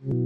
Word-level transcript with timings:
Welcome 0.00 0.22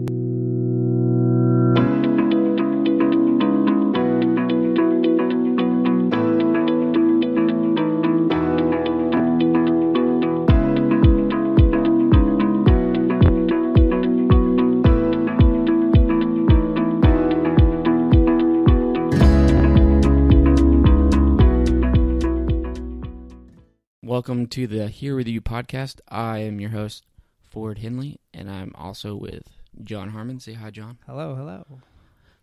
to 24.49 24.67
the 24.67 24.89
Here 24.89 25.17
With 25.17 25.27
You 25.27 25.41
podcast. 25.41 26.01
I 26.09 26.41
am 26.41 26.61
your 26.61 26.71
host, 26.71 27.07
Ford 27.41 27.79
Henley, 27.79 28.21
and 28.35 28.51
I'm 28.51 28.73
also 28.75 29.17
with 29.17 29.62
John 29.83 30.11
Harmon. 30.11 30.41
Say 30.41 30.55
hi, 30.55 30.71
John. 30.71 30.99
Hello, 31.07 31.35
hello. 31.35 31.81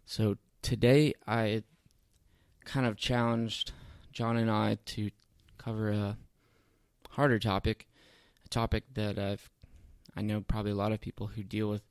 So 0.05 0.37
today 0.61 1.13
I 1.27 1.63
kind 2.65 2.85
of 2.85 2.97
challenged 2.97 3.71
John 4.11 4.37
and 4.37 4.49
I 4.49 4.77
to 4.85 5.09
cover 5.57 5.91
a 5.91 6.17
harder 7.09 7.39
topic, 7.39 7.87
a 8.45 8.49
topic 8.49 8.83
that 8.93 9.17
I've 9.17 9.49
I 10.15 10.21
know 10.21 10.41
probably 10.41 10.71
a 10.71 10.75
lot 10.75 10.91
of 10.91 10.99
people 10.99 11.27
who 11.27 11.43
deal 11.43 11.69
with 11.69 11.83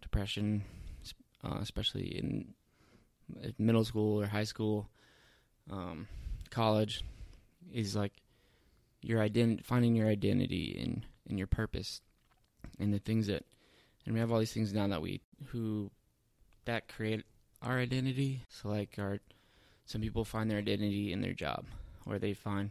depression, 0.00 0.64
uh, 1.44 1.58
especially 1.60 2.18
in 2.18 2.54
middle 3.58 3.84
school 3.84 4.20
or 4.20 4.26
high 4.26 4.44
school, 4.44 4.88
um, 5.70 6.08
college, 6.50 7.04
is 7.72 7.94
like 7.94 8.14
your 9.02 9.20
ident- 9.20 9.64
finding 9.64 9.94
your 9.94 10.08
identity 10.08 10.80
and 10.82 11.06
and 11.28 11.38
your 11.38 11.46
purpose 11.46 12.00
and 12.80 12.92
the 12.92 12.98
things 12.98 13.26
that 13.26 13.44
and 14.04 14.14
we 14.14 14.20
have 14.20 14.30
all 14.30 14.38
these 14.38 14.52
things 14.52 14.72
now 14.72 14.86
that 14.86 15.02
we 15.02 15.20
who 15.46 15.90
that 16.64 16.88
create 16.88 17.24
our 17.62 17.78
identity 17.78 18.42
so 18.48 18.68
like 18.68 18.94
our 18.98 19.18
some 19.86 20.00
people 20.00 20.24
find 20.24 20.50
their 20.50 20.58
identity 20.58 21.12
in 21.12 21.20
their 21.20 21.32
job 21.32 21.64
or 22.06 22.18
they 22.18 22.34
find 22.34 22.70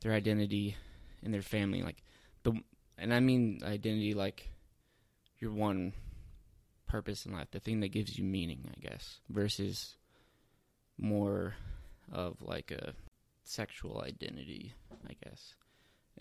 their 0.00 0.12
identity 0.12 0.76
in 1.22 1.32
their 1.32 1.42
family 1.42 1.82
like 1.82 2.02
the 2.42 2.52
and 2.98 3.12
i 3.12 3.20
mean 3.20 3.60
identity 3.64 4.14
like 4.14 4.50
your 5.38 5.52
one 5.52 5.92
purpose 6.86 7.26
in 7.26 7.32
life 7.32 7.50
the 7.50 7.60
thing 7.60 7.80
that 7.80 7.88
gives 7.88 8.16
you 8.18 8.24
meaning 8.24 8.70
i 8.76 8.80
guess 8.80 9.20
versus 9.28 9.96
more 10.98 11.54
of 12.12 12.40
like 12.40 12.70
a 12.70 12.94
sexual 13.46 14.02
identity, 14.02 14.74
I 15.08 15.14
guess. 15.24 15.54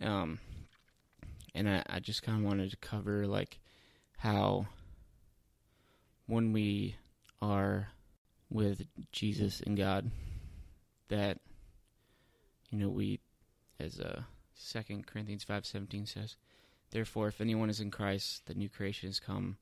Um, 0.02 0.39
and 1.53 1.69
I, 1.69 1.83
I 1.89 1.99
just 1.99 2.23
kind 2.23 2.39
of 2.39 2.44
wanted 2.45 2.71
to 2.71 2.77
cover 2.77 3.27
like 3.27 3.59
how 4.17 4.67
when 6.27 6.53
we 6.53 6.95
are 7.41 7.89
with 8.49 8.83
Jesus 9.11 9.61
and 9.61 9.77
God, 9.77 10.09
that 11.09 11.39
you 12.69 12.80
know 12.80 12.89
we, 12.89 13.19
as 13.80 13.99
uh, 13.99 14.21
Second 14.53 15.05
Corinthians 15.05 15.43
five 15.43 15.66
seventeen 15.66 16.05
says, 16.05 16.36
therefore 16.91 17.27
if 17.27 17.41
anyone 17.41 17.69
is 17.69 17.80
in 17.80 17.91
Christ, 17.91 18.45
the 18.45 18.53
new 18.53 18.69
creation 18.69 19.09
has 19.09 19.19
come, 19.19 19.58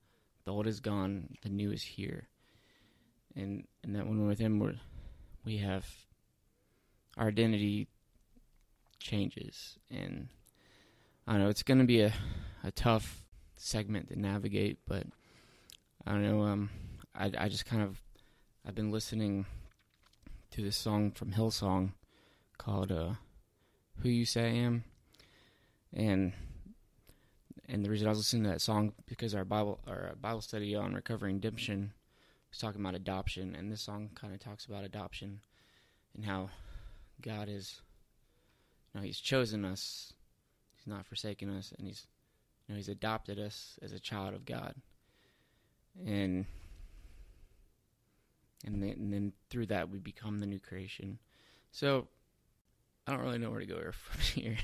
the 0.45 0.51
old 0.51 0.67
is 0.67 0.79
gone, 0.79 1.35
the 1.41 1.49
new 1.49 1.71
is 1.71 1.83
here, 1.83 2.27
and 3.35 3.65
and 3.83 3.95
that 3.95 4.05
when 4.07 4.21
we're 4.21 4.27
with 4.27 4.39
Him, 4.39 4.59
we 4.59 4.79
we 5.43 5.57
have 5.57 5.85
our 7.17 7.27
identity 7.27 7.87
changes. 8.99 9.77
And 9.91 10.29
I 11.27 11.33
don't 11.33 11.41
know 11.41 11.49
it's 11.49 11.63
going 11.63 11.79
to 11.79 11.85
be 11.85 12.01
a 12.01 12.13
a 12.63 12.71
tough 12.71 13.22
segment 13.63 14.09
to 14.09 14.19
navigate 14.19 14.77
but 14.87 15.05
I 16.05 16.11
don't 16.11 16.23
know 16.23 16.41
um 16.41 16.69
I 17.15 17.31
I 17.37 17.49
just 17.49 17.65
kind 17.65 17.81
of 17.81 18.01
I've 18.65 18.75
been 18.75 18.91
listening 18.91 19.45
to 20.51 20.61
this 20.61 20.77
song 20.77 21.11
from 21.11 21.31
Hillsong 21.31 21.93
called 22.57 22.91
uh 22.91 23.13
Who 23.99 24.09
You 24.09 24.25
Say 24.25 24.43
I 24.43 24.53
Am 24.53 24.83
and 25.93 26.33
and 27.67 27.85
the 27.85 27.89
reason 27.89 28.07
I 28.07 28.11
was 28.11 28.19
listening 28.19 28.43
to 28.43 28.49
that 28.49 28.61
song 28.61 28.93
because 29.07 29.33
our 29.33 29.45
Bible 29.45 29.79
our 29.87 30.15
Bible 30.19 30.41
study 30.41 30.75
on 30.75 30.93
recovering 30.93 31.35
redemption 31.35 31.93
was 32.49 32.59
talking 32.59 32.81
about 32.81 32.95
adoption 32.95 33.55
and 33.55 33.71
this 33.71 33.81
song 33.81 34.09
kind 34.15 34.33
of 34.33 34.39
talks 34.39 34.65
about 34.65 34.83
adoption 34.83 35.39
and 36.15 36.25
how 36.25 36.49
God 37.21 37.49
is, 37.49 37.81
you 38.93 38.99
know, 38.99 39.05
He's 39.05 39.19
chosen 39.19 39.65
us. 39.65 40.13
He's 40.75 40.87
not 40.87 41.05
forsaken 41.05 41.49
us, 41.49 41.73
and 41.77 41.87
He's, 41.87 42.05
you 42.73 42.77
know, 42.77 42.77
He's 42.77 42.89
adopted 42.89 43.39
us 43.39 43.77
as 43.81 43.93
a 43.93 43.99
child 43.99 44.33
of 44.33 44.45
God. 44.45 44.73
And 46.05 46.45
and 48.65 48.81
then, 48.81 48.89
and 48.91 49.13
then 49.13 49.33
through 49.49 49.67
that 49.67 49.89
we 49.89 49.99
become 49.99 50.39
the 50.39 50.45
new 50.45 50.59
creation. 50.59 51.19
So 51.71 52.07
I 53.05 53.11
don't 53.11 53.21
really 53.21 53.37
know 53.37 53.51
where 53.51 53.59
to 53.59 53.65
go 53.65 53.75
from 53.91 54.21
here, 54.21 54.57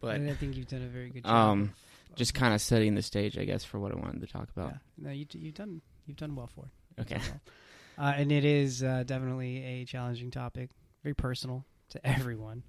but 0.00 0.20
I 0.20 0.34
think 0.34 0.56
you've 0.56 0.68
done 0.68 0.82
a 0.82 0.88
very 0.88 1.10
good 1.10 1.24
job. 1.24 1.32
Um, 1.32 1.74
just 2.14 2.34
kind 2.34 2.54
of 2.54 2.60
setting 2.60 2.94
the 2.94 3.02
stage, 3.02 3.36
I 3.36 3.44
guess, 3.44 3.62
for 3.62 3.78
what 3.78 3.92
I 3.92 3.96
wanted 3.96 4.22
to 4.22 4.26
talk 4.26 4.48
about. 4.56 4.70
Yeah. 4.70 5.06
No, 5.06 5.10
you, 5.10 5.26
you've 5.32 5.54
done 5.54 5.82
you've 6.06 6.16
done 6.16 6.34
well 6.34 6.48
for 6.48 6.64
it. 6.64 7.02
Okay. 7.02 7.18
Well. 7.18 8.08
Uh, 8.08 8.12
and 8.16 8.32
it 8.32 8.44
is 8.44 8.82
uh, 8.82 9.04
definitely 9.06 9.62
a 9.64 9.84
challenging 9.84 10.30
topic, 10.30 10.70
very 11.02 11.14
personal 11.14 11.64
to 11.90 12.04
everyone 12.06 12.62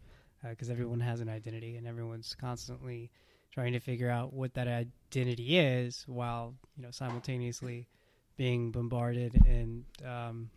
because 0.47 0.69
uh, 0.69 0.73
everyone 0.73 0.99
has 0.99 1.19
an 1.19 1.29
identity 1.29 1.77
and 1.77 1.87
everyone's 1.87 2.35
constantly 2.39 3.09
trying 3.51 3.73
to 3.73 3.79
figure 3.79 4.09
out 4.09 4.33
what 4.33 4.53
that 4.53 4.67
identity 4.67 5.57
is 5.57 6.03
while 6.07 6.53
you 6.75 6.83
know 6.83 6.91
simultaneously 6.91 7.87
being 8.35 8.71
bombarded 8.71 9.33
and 9.47 9.85
um, 10.05 10.49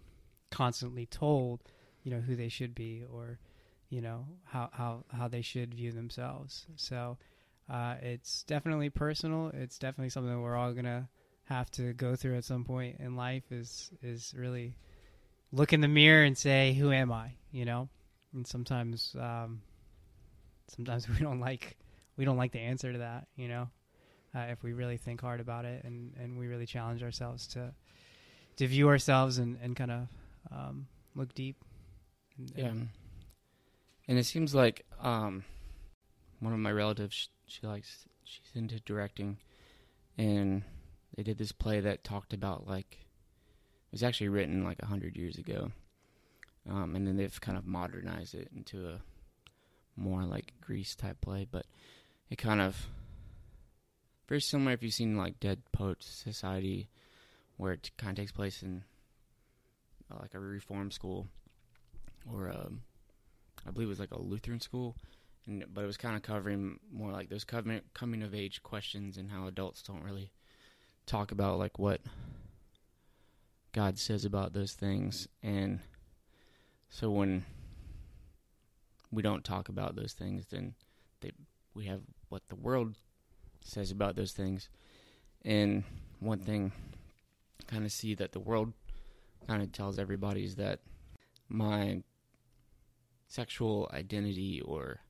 constantly 0.50 1.06
told 1.06 1.60
you 2.02 2.10
know 2.10 2.20
who 2.20 2.36
they 2.36 2.48
should 2.48 2.74
be 2.74 3.04
or 3.12 3.38
you 3.88 4.00
know 4.00 4.26
how 4.44 4.68
how 4.72 5.04
how 5.16 5.28
they 5.28 5.42
should 5.42 5.74
view 5.74 5.92
themselves. 5.92 6.66
So 6.76 7.18
uh, 7.68 7.96
it's 8.02 8.42
definitely 8.44 8.90
personal. 8.90 9.50
It's 9.54 9.78
definitely 9.78 10.10
something 10.10 10.32
that 10.32 10.40
we're 10.40 10.56
all 10.56 10.72
gonna 10.72 11.08
have 11.44 11.70
to 11.72 11.92
go 11.94 12.14
through 12.14 12.36
at 12.36 12.44
some 12.44 12.64
point 12.64 12.96
in 13.00 13.16
life 13.16 13.50
is 13.50 13.90
is 14.02 14.32
really 14.36 14.74
look 15.52 15.72
in 15.72 15.80
the 15.80 15.88
mirror 15.88 16.22
and 16.22 16.38
say 16.38 16.74
who 16.74 16.92
am 16.92 17.10
i? 17.12 17.32
you 17.52 17.64
know? 17.64 17.88
And 18.32 18.46
sometimes 18.46 19.16
um, 19.18 19.62
sometimes 20.68 21.08
we 21.08 21.16
don't 21.16 21.40
like 21.40 21.76
we 22.20 22.26
don't 22.26 22.36
like 22.36 22.52
the 22.52 22.60
answer 22.60 22.92
to 22.92 22.98
that 22.98 23.26
you 23.34 23.48
know 23.48 23.66
uh, 24.34 24.46
if 24.50 24.62
we 24.62 24.72
really 24.74 24.98
think 24.98 25.20
hard 25.20 25.40
about 25.40 25.64
it 25.64 25.82
and 25.84 26.12
and 26.22 26.38
we 26.38 26.46
really 26.46 26.66
challenge 26.66 27.02
ourselves 27.02 27.46
to 27.46 27.72
to 28.56 28.66
view 28.66 28.88
ourselves 28.88 29.38
and 29.38 29.58
and 29.62 29.74
kind 29.74 29.90
of 29.90 30.06
um, 30.52 30.86
look 31.16 31.34
deep 31.34 31.56
and, 32.40 32.52
yeah. 32.56 32.72
And 34.08 34.18
it 34.18 34.26
seems 34.26 34.54
like 34.54 34.84
um, 35.00 35.44
one 36.40 36.52
of 36.52 36.58
my 36.58 36.72
relatives 36.72 37.14
she, 37.14 37.28
she 37.46 37.66
likes 37.66 38.06
she's 38.24 38.50
into 38.54 38.80
directing. 38.80 39.38
And 40.18 40.64
they 41.16 41.22
did 41.22 41.38
this 41.38 41.52
play 41.52 41.80
that 41.80 42.04
talked 42.04 42.32
about 42.32 42.66
like 42.66 42.92
it 42.92 43.92
was 43.92 44.02
actually 44.02 44.28
written 44.28 44.64
like 44.64 44.78
a 44.82 44.86
hundred 44.86 45.16
years 45.16 45.38
ago. 45.38 45.70
Um, 46.68 46.94
and 46.94 47.06
then 47.06 47.16
they've 47.16 47.40
kind 47.40 47.56
of 47.56 47.66
modernized 47.66 48.34
it 48.34 48.48
into 48.54 48.88
a 48.88 49.00
more 49.96 50.22
like 50.24 50.52
Grease 50.60 50.94
type 50.94 51.20
play, 51.20 51.46
but 51.50 51.66
it 52.30 52.36
kind 52.36 52.60
of 52.60 52.86
very 54.28 54.40
similar 54.40 54.72
if 54.72 54.82
you've 54.82 54.94
seen 54.94 55.16
like 55.16 55.40
Dead 55.40 55.60
Poets 55.72 56.06
Society, 56.06 56.88
where 57.56 57.72
it 57.72 57.90
kind 57.98 58.16
of 58.16 58.22
takes 58.22 58.32
place 58.32 58.62
in 58.62 58.84
uh, 60.10 60.18
like 60.20 60.34
a 60.34 60.38
reform 60.38 60.90
school, 60.90 61.26
or 62.32 62.48
um, 62.48 62.82
I 63.66 63.70
believe 63.70 63.88
it 63.88 63.90
was 63.90 64.00
like 64.00 64.12
a 64.12 64.22
Lutheran 64.22 64.60
school, 64.60 64.96
and 65.46 65.64
but 65.74 65.82
it 65.82 65.86
was 65.86 65.96
kind 65.96 66.16
of 66.16 66.22
covering 66.22 66.78
more 66.92 67.10
like 67.10 67.28
those 67.28 67.44
coming 67.44 67.80
coming 67.92 68.22
of 68.22 68.34
age 68.34 68.62
questions 68.62 69.16
and 69.16 69.30
how 69.30 69.46
adults 69.46 69.82
don't 69.82 70.04
really 70.04 70.30
talk 71.06 71.32
about 71.32 71.58
like 71.58 71.78
what 71.78 72.00
God 73.72 73.98
says 73.98 74.24
about 74.24 74.52
those 74.52 74.72
things 74.74 75.26
and 75.42 75.80
so 76.90 77.10
when 77.10 77.44
we 79.12 79.22
don't 79.22 79.44
talk 79.44 79.68
about 79.68 79.96
those 79.96 80.12
things, 80.12 80.46
then 80.50 80.74
they, 81.20 81.32
we 81.74 81.86
have 81.86 82.00
what 82.30 82.48
the 82.48 82.56
world 82.56 82.96
says 83.62 83.90
about 83.90 84.16
those 84.16 84.32
things. 84.32 84.70
And 85.44 85.84
one 86.20 86.38
thing 86.38 86.72
kind 87.66 87.84
of 87.84 87.92
see 87.92 88.14
that 88.14 88.32
the 88.32 88.40
world 88.40 88.72
kind 89.46 89.62
of 89.62 89.72
tells 89.72 89.98
everybody 89.98 90.44
is 90.44 90.56
that 90.56 90.80
my 91.48 92.02
sexual 93.28 93.90
identity 93.92 94.60
or 94.64 95.00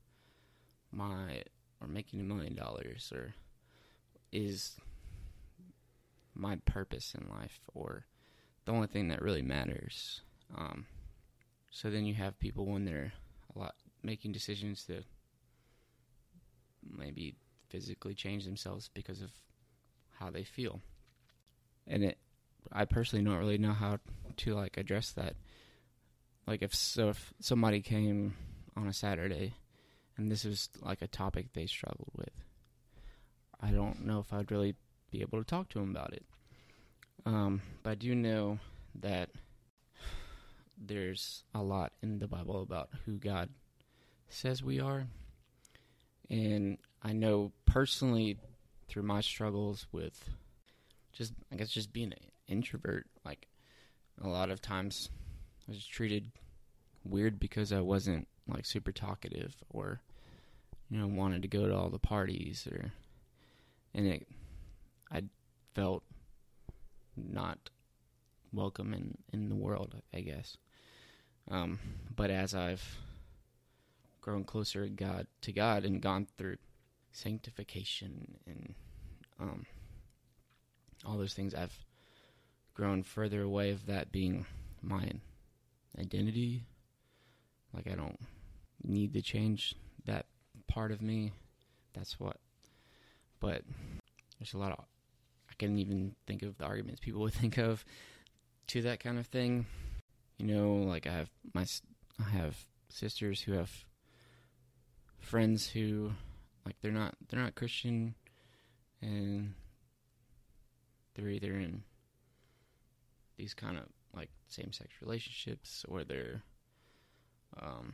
my 0.91 1.41
or 1.79 1.87
making 1.87 2.19
a 2.19 2.23
million 2.23 2.53
dollars 2.53 3.11
or 3.15 3.33
is 4.31 4.75
my 6.35 6.55
purpose 6.65 7.15
in 7.19 7.27
life 7.29 7.59
or 7.73 8.05
the 8.65 8.71
only 8.71 8.87
thing 8.87 9.07
that 9.07 9.21
really 9.21 9.41
matters. 9.41 10.21
Um, 10.55 10.85
so 11.71 11.89
then 11.89 12.05
you 12.05 12.13
have 12.15 12.39
people 12.39 12.65
when 12.65 12.85
they're 12.85 13.13
a 13.55 13.59
lot 13.59 13.75
making 14.03 14.31
decisions 14.31 14.83
to 14.85 15.03
maybe 16.83 17.35
physically 17.69 18.13
change 18.13 18.45
themselves 18.45 18.89
because 18.93 19.21
of 19.21 19.31
how 20.19 20.29
they 20.29 20.43
feel. 20.43 20.81
and 21.87 22.03
it 22.03 22.17
I 22.71 22.85
personally 22.85 23.25
don't 23.25 23.37
really 23.39 23.57
know 23.57 23.73
how 23.73 23.97
to 24.37 24.53
like 24.53 24.77
address 24.77 25.11
that. 25.13 25.35
Like 26.45 26.61
if 26.61 26.75
so 26.75 27.09
if 27.09 27.33
somebody 27.39 27.81
came 27.81 28.35
on 28.75 28.87
a 28.87 28.93
Saturday 28.93 29.55
and 30.17 30.31
this 30.31 30.43
was 30.43 30.69
like 30.81 31.01
a 31.01 31.07
topic 31.07 31.53
they 31.53 31.65
struggled 31.65 32.11
with, 32.15 32.43
I 33.59 33.71
don't 33.71 34.05
know 34.05 34.19
if 34.19 34.31
I'd 34.33 34.51
really 34.51 34.75
be 35.11 35.21
able 35.21 35.39
to 35.39 35.45
talk 35.45 35.69
to 35.69 35.79
them 35.79 35.91
about 35.91 36.13
it. 36.13 36.25
Um, 37.25 37.61
but 37.83 37.91
I 37.91 37.95
do 37.95 38.15
know 38.15 38.59
that 38.95 39.29
there's 40.77 41.43
a 41.53 41.61
lot 41.61 41.93
in 42.01 42.19
the 42.19 42.27
Bible 42.27 42.61
about 42.61 42.89
who 43.05 43.17
God 43.17 43.49
says 44.29 44.63
we 44.63 44.79
are. 44.79 45.07
And 46.31 46.77
I 47.03 47.11
know 47.11 47.51
personally 47.65 48.37
through 48.87 49.03
my 49.03 49.19
struggles 49.19 49.85
with 49.91 50.29
just, 51.11 51.33
I 51.51 51.57
guess, 51.57 51.69
just 51.69 51.91
being 51.91 52.13
an 52.13 52.31
introvert, 52.47 53.05
like 53.25 53.49
a 54.23 54.29
lot 54.29 54.49
of 54.49 54.61
times 54.61 55.09
I 55.67 55.71
was 55.71 55.85
treated 55.85 56.31
weird 57.03 57.37
because 57.37 57.73
I 57.73 57.81
wasn't 57.81 58.29
like 58.47 58.65
super 58.65 58.93
talkative 58.93 59.53
or, 59.69 59.99
you 60.89 60.99
know, 60.99 61.07
wanted 61.07 61.41
to 61.41 61.49
go 61.49 61.67
to 61.67 61.75
all 61.75 61.89
the 61.89 61.99
parties 61.99 62.65
or, 62.71 62.93
and 63.93 64.07
it, 64.07 64.25
I 65.11 65.23
felt 65.75 66.03
not 67.17 67.69
welcome 68.53 68.93
in, 68.93 69.17
in 69.33 69.49
the 69.49 69.55
world, 69.55 70.01
I 70.13 70.21
guess. 70.21 70.55
Um, 71.49 71.79
but 72.15 72.29
as 72.29 72.55
I've 72.55 73.01
grown 74.21 74.43
closer 74.43 74.85
to 74.85 74.89
God, 74.89 75.27
to 75.41 75.51
God 75.51 75.83
and 75.83 76.01
gone 76.01 76.27
through 76.37 76.57
sanctification 77.11 78.37
and 78.45 78.73
um, 79.39 79.65
all 81.05 81.17
those 81.17 81.33
things, 81.33 81.53
I've 81.53 81.77
grown 82.73 83.03
further 83.03 83.41
away 83.41 83.71
of 83.71 83.87
that 83.87 84.11
being 84.11 84.45
my 84.81 85.11
identity. 85.99 86.63
Like 87.73 87.87
I 87.87 87.95
don't 87.95 88.19
need 88.83 89.13
to 89.13 89.21
change 89.21 89.75
that 90.05 90.25
part 90.67 90.91
of 90.91 91.01
me. 91.01 91.31
That's 91.93 92.19
what. 92.19 92.37
But 93.39 93.63
there's 94.39 94.53
a 94.53 94.57
lot 94.57 94.71
of 94.71 94.85
I 95.49 95.53
can't 95.57 95.79
even 95.79 96.15
think 96.27 96.43
of 96.43 96.57
the 96.57 96.65
arguments 96.65 96.99
people 97.01 97.21
would 97.21 97.33
think 97.41 97.57
of 97.57 97.83
to 98.67 98.81
that 98.83 98.99
kind 98.99 99.19
of 99.19 99.27
thing. 99.27 99.65
You 100.37 100.47
know, 100.47 100.73
like 100.87 101.07
I 101.07 101.11
have 101.11 101.29
my 101.53 101.65
I 102.19 102.29
have 102.29 102.57
sisters 102.89 103.41
who 103.41 103.53
have 103.53 103.71
friends 105.21 105.69
who 105.69 106.11
like 106.65 106.75
they're 106.81 106.91
not 106.91 107.15
they're 107.29 107.39
not 107.39 107.55
Christian 107.55 108.15
and 109.01 109.53
they're 111.15 111.29
either 111.29 111.53
in 111.53 111.83
these 113.37 113.53
kind 113.53 113.77
of 113.77 113.85
like 114.15 114.29
same 114.47 114.73
sex 114.73 114.89
relationships 115.01 115.85
or 115.87 116.03
they're 116.03 116.41
um 117.61 117.93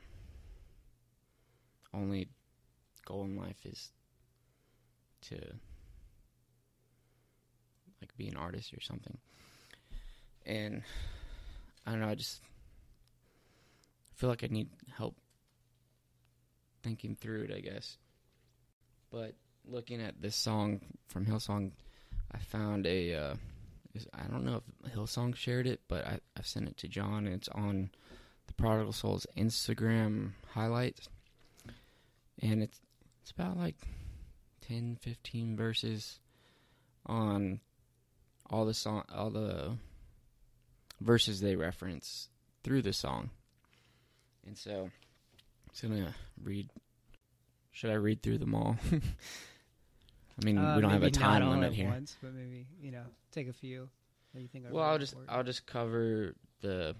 only 1.94 2.27
goal 3.06 3.24
in 3.24 3.38
life 3.38 3.65
is 3.65 3.91
to 5.21 5.35
like 8.01 8.15
be 8.18 8.27
an 8.27 8.35
artist 8.38 8.73
or 8.73 8.81
something. 8.81 9.18
And 10.45 10.83
I 11.85 11.91
don't 11.91 12.01
know, 12.01 12.09
I 12.09 12.15
just 12.15 12.41
feel 14.15 14.30
like 14.30 14.44
I 14.44 14.47
need 14.47 14.69
help 14.95 15.15
thinking 16.83 17.15
through 17.15 17.44
it, 17.44 17.53
I 17.53 17.59
guess. 17.59 17.97
But 19.12 19.35
looking 19.65 20.01
at 20.01 20.21
this 20.21 20.35
song 20.35 20.81
from 21.07 21.25
Hillsong, 21.25 21.71
I 22.31 22.39
found 22.39 22.85
a. 22.85 23.15
Uh, 23.15 23.35
I 24.13 24.27
don't 24.29 24.45
know 24.45 24.62
if 24.85 24.94
Hillsong 24.94 25.35
shared 25.35 25.65
it, 25.65 25.81
but 25.88 26.06
I, 26.06 26.19
I've 26.38 26.45
sent 26.45 26.68
it 26.68 26.77
to 26.77 26.88
John, 26.88 27.25
and 27.25 27.33
it's 27.33 27.50
on 27.50 27.89
the 28.45 28.53
Prodigal 28.53 28.94
Souls 28.94 29.25
Instagram 29.35 30.31
highlights. 30.53 31.09
And 32.41 32.62
it's 32.62 32.80
it's 33.21 33.31
about 33.31 33.57
like 33.57 33.75
10, 34.68 34.97
15 35.01 35.57
verses 35.57 36.19
on 37.06 37.59
all 38.50 38.65
the 38.65 38.73
song, 38.73 39.03
all 39.13 39.30
the 39.30 39.75
verses 41.01 41.41
they 41.41 41.56
reference 41.56 42.30
through 42.63 42.81
the 42.81 42.94
song. 42.94 43.30
And 44.45 44.57
so 44.57 44.91
I'm 45.83 45.89
gonna 45.89 46.15
read. 46.44 46.69
Should 47.71 47.91
I 47.91 47.95
read 47.95 48.21
through 48.24 48.39
them 48.39 48.56
all? 48.56 48.77
I 48.91 50.45
mean, 50.45 50.57
Uh, 50.57 50.75
we 50.75 50.81
don't 50.81 50.91
have 50.91 51.03
a 51.03 51.12
time 51.12 51.44
all 51.44 51.51
limit 51.51 51.68
at 51.69 51.74
here. 51.74 51.89
Once, 51.89 52.18
but 52.21 52.33
maybe 52.33 52.68
you 52.81 52.91
know, 52.91 53.03
take 53.31 53.47
a 53.47 53.53
few 53.53 53.89
that 54.33 54.41
you 54.41 54.47
think 54.47 54.65
Well, 54.65 54.75
really 54.75 54.91
I'll 54.91 54.97
just 55.00 55.13
important. 55.13 55.38
I'll 55.38 55.44
just 55.44 55.65
cover 55.65 56.35
the 56.62 56.95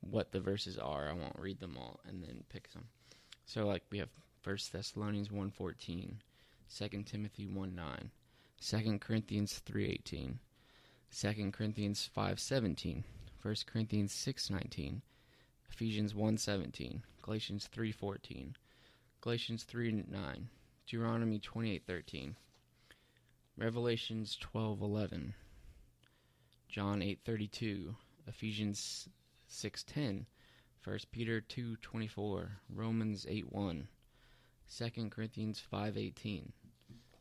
what 0.00 0.32
the 0.32 0.40
verses 0.40 0.78
are. 0.78 1.08
I 1.08 1.12
won't 1.12 1.38
read 1.38 1.60
them 1.60 1.76
all 1.76 2.00
and 2.06 2.22
then 2.22 2.44
pick 2.48 2.68
some. 2.68 2.86
So 3.46 3.66
like 3.66 3.82
we 3.90 3.98
have 3.98 4.10
First 4.42 4.72
Thessalonians 4.72 5.28
1:14, 5.28 6.20
2 6.68 7.02
Timothy 7.04 7.46
1:9, 7.46 8.10
2 8.60 8.98
Corinthians 8.98 9.60
3:18, 9.64 10.38
2 11.10 11.52
Corinthians 11.52 12.08
5:17, 12.14 13.04
1 13.42 13.54
Corinthians 13.66 14.12
6:19, 14.12 15.02
Ephesians 15.70 16.14
1:17, 16.14 17.02
Galatians 17.22 17.68
3:14, 17.72 18.54
Galatians 19.20 19.64
3:9, 19.64 20.48
Deuteronomy 20.86 21.38
28:13, 21.38 22.34
Revelations 23.56 24.36
12:11, 24.40 25.34
John 26.68 27.00
8:32, 27.00 27.94
Ephesians 28.26 29.08
6:10, 29.48 30.26
1 30.84 30.98
Peter 31.12 31.40
2:24, 31.40 32.60
Romans 32.68 33.26
8:1, 33.26 33.86
2 34.68 35.10
Corinthians 35.10 35.62
5:18, 35.72 36.52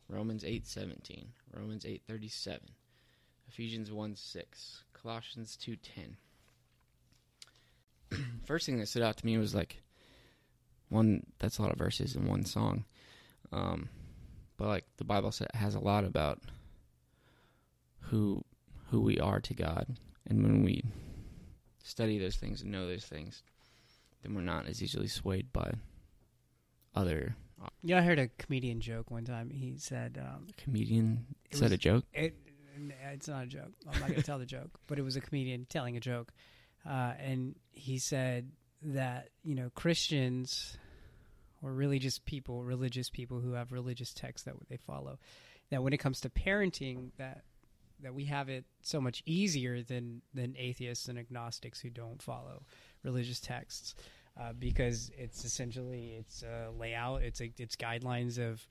Romans 0.07 0.43
8:17, 0.43 1.27
Romans 1.51 1.83
8:37, 1.85 2.59
Ephesians 3.47 3.89
1:6, 3.89 4.83
Colossians 4.93 5.57
2:10. 5.57 6.15
First 8.45 8.65
thing 8.65 8.79
that 8.79 8.87
stood 8.87 9.03
out 9.03 9.17
to 9.17 9.25
me 9.25 9.37
was 9.37 9.53
like 9.55 9.81
one 10.89 11.23
that's 11.39 11.57
a 11.57 11.61
lot 11.61 11.71
of 11.71 11.77
verses 11.77 12.15
in 12.15 12.27
one 12.27 12.45
song. 12.45 12.85
Um, 13.51 13.89
but 14.57 14.67
like 14.67 14.85
the 14.97 15.03
Bible 15.03 15.33
has 15.53 15.75
a 15.75 15.79
lot 15.79 16.03
about 16.03 16.39
who 18.01 18.43
who 18.89 19.01
we 19.01 19.19
are 19.19 19.39
to 19.41 19.53
God, 19.53 19.97
and 20.27 20.43
when 20.43 20.63
we 20.63 20.83
study 21.83 22.17
those 22.17 22.35
things 22.35 22.61
and 22.61 22.71
know 22.71 22.87
those 22.87 23.05
things, 23.05 23.43
then 24.21 24.33
we're 24.33 24.41
not 24.41 24.67
as 24.67 24.81
easily 24.81 25.07
swayed 25.07 25.51
by 25.53 25.71
other. 26.95 27.35
Yeah, 27.83 27.99
I 27.99 28.01
heard 28.01 28.19
a 28.19 28.29
comedian 28.37 28.81
joke 28.81 29.09
one 29.09 29.25
time. 29.25 29.49
He 29.49 29.75
said, 29.77 30.23
um, 30.23 30.47
Comedian 30.57 31.25
said 31.51 31.71
a 31.71 31.77
joke? 31.77 32.05
"It, 32.13 32.35
it's 33.11 33.27
not 33.27 33.43
a 33.43 33.47
joke. 33.47 33.71
I'm 33.87 33.99
not 33.99 34.09
going 34.09 34.21
to 34.21 34.25
tell 34.25 34.39
the 34.39 34.45
joke, 34.45 34.79
but 34.87 34.99
it 34.99 35.01
was 35.01 35.15
a 35.15 35.21
comedian 35.21 35.65
telling 35.69 35.97
a 35.97 35.99
joke, 35.99 36.31
uh, 36.87 37.13
and 37.19 37.55
he 37.71 37.99
said 37.99 38.51
that 38.81 39.29
you 39.43 39.55
know 39.55 39.69
Christians 39.75 40.77
or 41.61 41.71
really 41.71 41.99
just 41.99 42.25
people, 42.25 42.63
religious 42.63 43.09
people 43.09 43.39
who 43.39 43.53
have 43.53 43.71
religious 43.71 44.13
texts 44.13 44.45
that 44.45 44.53
they 44.69 44.77
follow, 44.77 45.17
that 45.71 45.81
when 45.81 45.91
it 45.91 45.97
comes 45.97 46.21
to 46.21 46.29
parenting, 46.29 47.09
that 47.17 47.43
that 48.03 48.13
we 48.13 48.25
have 48.25 48.47
it 48.47 48.63
so 48.81 49.01
much 49.01 49.23
easier 49.25 49.81
than 49.81 50.21
than 50.33 50.55
atheists 50.57 51.07
and 51.07 51.17
agnostics 51.17 51.79
who 51.79 51.89
don't 51.89 52.21
follow 52.21 52.63
religious 53.03 53.39
texts 53.39 53.95
uh, 54.39 54.53
because 54.53 55.11
it's 55.17 55.43
essentially 55.43 56.15
it's 56.19 56.43
a 56.43 56.69
layout 56.77 57.23
it's 57.23 57.41
a, 57.41 57.51
it's 57.57 57.75
guidelines 57.75 58.37
of 58.37 58.67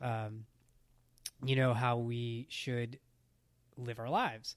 um, 0.00 0.46
you 1.44 1.54
know 1.56 1.74
how 1.74 1.98
we 1.98 2.46
should 2.48 2.98
live 3.76 3.98
our 3.98 4.08
lives. 4.08 4.56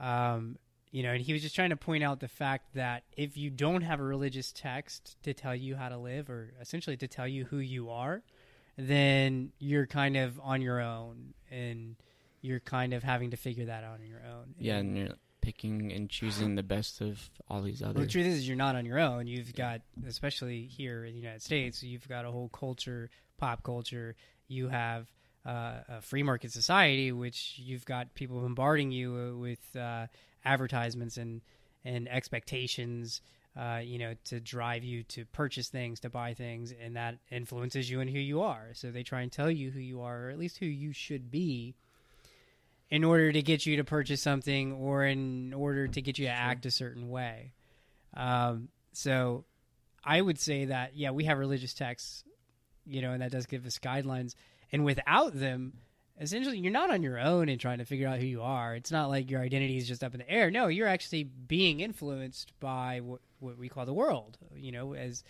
Um, 0.00 0.56
you 0.92 1.02
know 1.02 1.10
and 1.10 1.20
he 1.20 1.32
was 1.32 1.42
just 1.42 1.54
trying 1.56 1.70
to 1.70 1.76
point 1.76 2.04
out 2.04 2.20
the 2.20 2.28
fact 2.28 2.74
that 2.74 3.02
if 3.16 3.36
you 3.36 3.50
don't 3.50 3.82
have 3.82 3.98
a 3.98 4.04
religious 4.04 4.52
text 4.52 5.16
to 5.24 5.34
tell 5.34 5.54
you 5.54 5.74
how 5.74 5.88
to 5.88 5.98
live 5.98 6.30
or 6.30 6.52
essentially 6.60 6.96
to 6.96 7.08
tell 7.08 7.26
you 7.26 7.44
who 7.46 7.58
you 7.58 7.90
are 7.90 8.22
then 8.76 9.50
you're 9.58 9.86
kind 9.86 10.16
of 10.16 10.38
on 10.42 10.62
your 10.62 10.80
own 10.80 11.34
and 11.50 11.96
you're 12.40 12.60
kind 12.60 12.92
of 12.92 13.02
having 13.02 13.30
to 13.30 13.36
figure 13.36 13.66
that 13.66 13.84
out 13.84 14.00
on 14.00 14.06
your 14.06 14.22
own 14.24 14.54
Yeah, 14.58 14.76
and 14.76 14.96
you're 14.96 15.14
picking 15.40 15.92
and 15.92 16.08
choosing 16.08 16.54
the 16.54 16.62
best 16.62 17.00
of 17.00 17.30
all 17.48 17.62
these 17.62 17.80
well, 17.80 17.90
other. 17.90 18.00
the 18.00 18.06
truth 18.06 18.26
is, 18.26 18.46
you're 18.46 18.56
not 18.56 18.76
on 18.76 18.86
your 18.86 18.98
own. 18.98 19.26
You've 19.26 19.54
got, 19.54 19.82
especially 20.06 20.66
here 20.66 21.04
in 21.04 21.12
the 21.12 21.18
United 21.18 21.42
States, 21.42 21.82
you've 21.82 22.08
got 22.08 22.24
a 22.24 22.30
whole 22.30 22.48
culture, 22.48 23.10
pop 23.38 23.62
culture. 23.62 24.16
You 24.48 24.68
have 24.68 25.08
uh, 25.44 25.80
a 25.88 26.00
free 26.00 26.22
market 26.22 26.52
society, 26.52 27.12
which 27.12 27.54
you've 27.58 27.84
got 27.84 28.14
people 28.14 28.40
bombarding 28.40 28.90
you 28.90 29.14
uh, 29.14 29.38
with 29.38 29.76
uh, 29.76 30.06
advertisements 30.44 31.16
and 31.16 31.40
and 31.84 32.08
expectations. 32.08 33.20
Uh, 33.54 33.80
you 33.84 33.98
know, 33.98 34.14
to 34.24 34.40
drive 34.40 34.82
you 34.82 35.02
to 35.02 35.26
purchase 35.26 35.68
things, 35.68 36.00
to 36.00 36.08
buy 36.08 36.32
things, 36.32 36.72
and 36.82 36.96
that 36.96 37.18
influences 37.30 37.90
you 37.90 38.00
and 38.00 38.08
who 38.08 38.18
you 38.18 38.40
are. 38.40 38.70
So 38.72 38.90
they 38.90 39.02
try 39.02 39.20
and 39.20 39.30
tell 39.30 39.50
you 39.50 39.70
who 39.70 39.78
you 39.78 40.00
are, 40.00 40.28
or 40.28 40.30
at 40.30 40.38
least 40.38 40.56
who 40.56 40.64
you 40.64 40.92
should 40.94 41.30
be. 41.30 41.74
in 42.92 43.04
order 43.04 43.32
to 43.32 43.40
get 43.42 43.64
you 43.64 43.76
to 43.78 43.84
purchase 43.84 44.20
something 44.20 44.72
or 44.74 45.04
in 45.06 45.54
order 45.54 45.88
to 45.88 46.02
get 46.02 46.18
you 46.18 46.26
to 46.26 46.30
act 46.32 46.66
a 46.66 46.70
certain 46.70 47.08
way. 47.08 47.52
Um, 48.14 48.68
so 48.92 49.46
I 50.04 50.20
would 50.20 50.38
say 50.38 50.66
that 50.66 50.94
yeah, 50.94 51.10
we 51.10 51.24
have 51.24 51.38
religious 51.38 51.72
texts, 51.72 52.22
you 52.84 53.00
know, 53.00 53.12
and 53.12 53.22
that 53.22 53.30
does 53.32 53.46
give 53.46 53.64
us 53.64 53.78
guidelines. 53.78 54.34
And 54.72 54.84
without 54.84 55.32
them, 55.34 55.72
essentially, 56.20 56.58
you're 56.58 56.72
not 56.72 56.90
on 56.90 57.02
your 57.02 57.18
own 57.18 57.48
in 57.48 57.58
trying 57.58 57.78
to 57.78 57.84
figure 57.84 58.08
out 58.08 58.18
who 58.18 58.26
you 58.26 58.42
are. 58.42 58.74
It's 58.74 58.90
not 58.90 59.08
like 59.08 59.30
your 59.30 59.40
identity 59.40 59.76
is 59.76 59.88
just 59.88 60.04
up 60.04 60.14
in 60.14 60.20
the 60.20 60.30
air. 60.30 60.50
No, 60.50 60.68
you're 60.68 60.88
actually 60.88 61.24
being 61.24 61.80
influenced 61.80 62.52
by 62.60 63.00
what 63.00 63.20
what 63.40 63.58
we 63.58 63.68
call 63.68 63.86
the 63.86 63.94
world. 63.94 64.38
You 64.54 64.72
know, 64.72 64.94
as 64.94 65.24